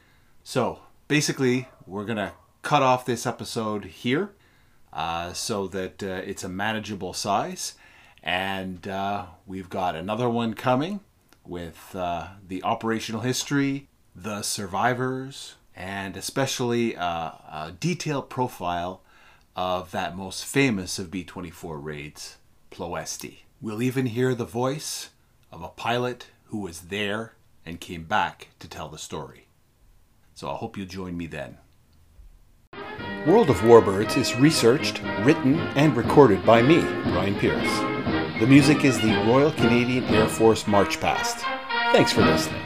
So, 0.44 0.80
basically, 1.08 1.68
we're 1.86 2.06
going 2.06 2.18
to 2.18 2.34
cut 2.62 2.82
off 2.82 3.06
this 3.06 3.26
episode 3.26 3.86
here 3.86 4.32
uh, 4.94 5.34
so 5.34 5.68
that 5.68 6.02
uh, 6.02 6.22
it's 6.26 6.44
a 6.44 6.50
manageable 6.50 7.14
size 7.14 7.76
and 8.24 8.88
uh, 8.88 9.26
we've 9.46 9.70
got 9.70 9.96
another 9.96 10.30
one 10.30 10.54
coming 10.54 11.02
with 11.46 11.94
uh, 11.94 12.28
the 12.48 12.64
operational 12.64 13.22
history, 13.22 13.90
the 14.16 14.42
survivors, 14.42 15.56
and 15.76 16.16
especially 16.16 16.96
uh, 16.96 17.32
a 17.52 17.74
detailed 17.80 18.30
profile 18.30 19.02
of 19.56 19.92
that 19.92 20.16
most 20.16 20.46
famous 20.46 21.00
of 21.00 21.12
B 21.12 21.24
24 21.24 21.80
raids, 21.80 22.38
Ploesti. 22.72 23.40
We'll 23.62 23.82
even 23.82 24.08
hear 24.08 24.36
the 24.36 24.46
voice 24.46 25.10
of 25.52 25.62
a 25.62 25.70
pilot 25.70 26.28
who 26.46 26.60
was 26.60 26.82
there 26.82 27.34
and 27.66 27.80
came 27.80 28.04
back 28.04 28.50
to 28.60 28.68
tell 28.68 28.90
the 28.90 28.98
story. 28.98 29.48
So 30.34 30.50
I 30.50 30.56
hope 30.56 30.78
you'll 30.78 30.88
join 30.88 31.16
me 31.16 31.28
then. 31.28 31.58
World 33.26 33.50
of 33.50 33.58
Warbirds 33.58 34.18
is 34.18 34.36
researched, 34.36 35.02
written, 35.22 35.60
and 35.78 35.96
recorded 35.96 36.46
by 36.46 36.62
me, 36.62 36.82
Brian 37.14 37.36
Pierce. 37.36 37.80
The 38.40 38.48
music 38.48 38.84
is 38.84 39.00
the 39.00 39.14
Royal 39.28 39.52
Canadian 39.52 40.04
Air 40.06 40.28
Force 40.28 40.68
March 40.68 41.00
Past. 41.00 41.38
Thanks 41.94 42.12
for 42.12 42.22
listening. 42.22 42.62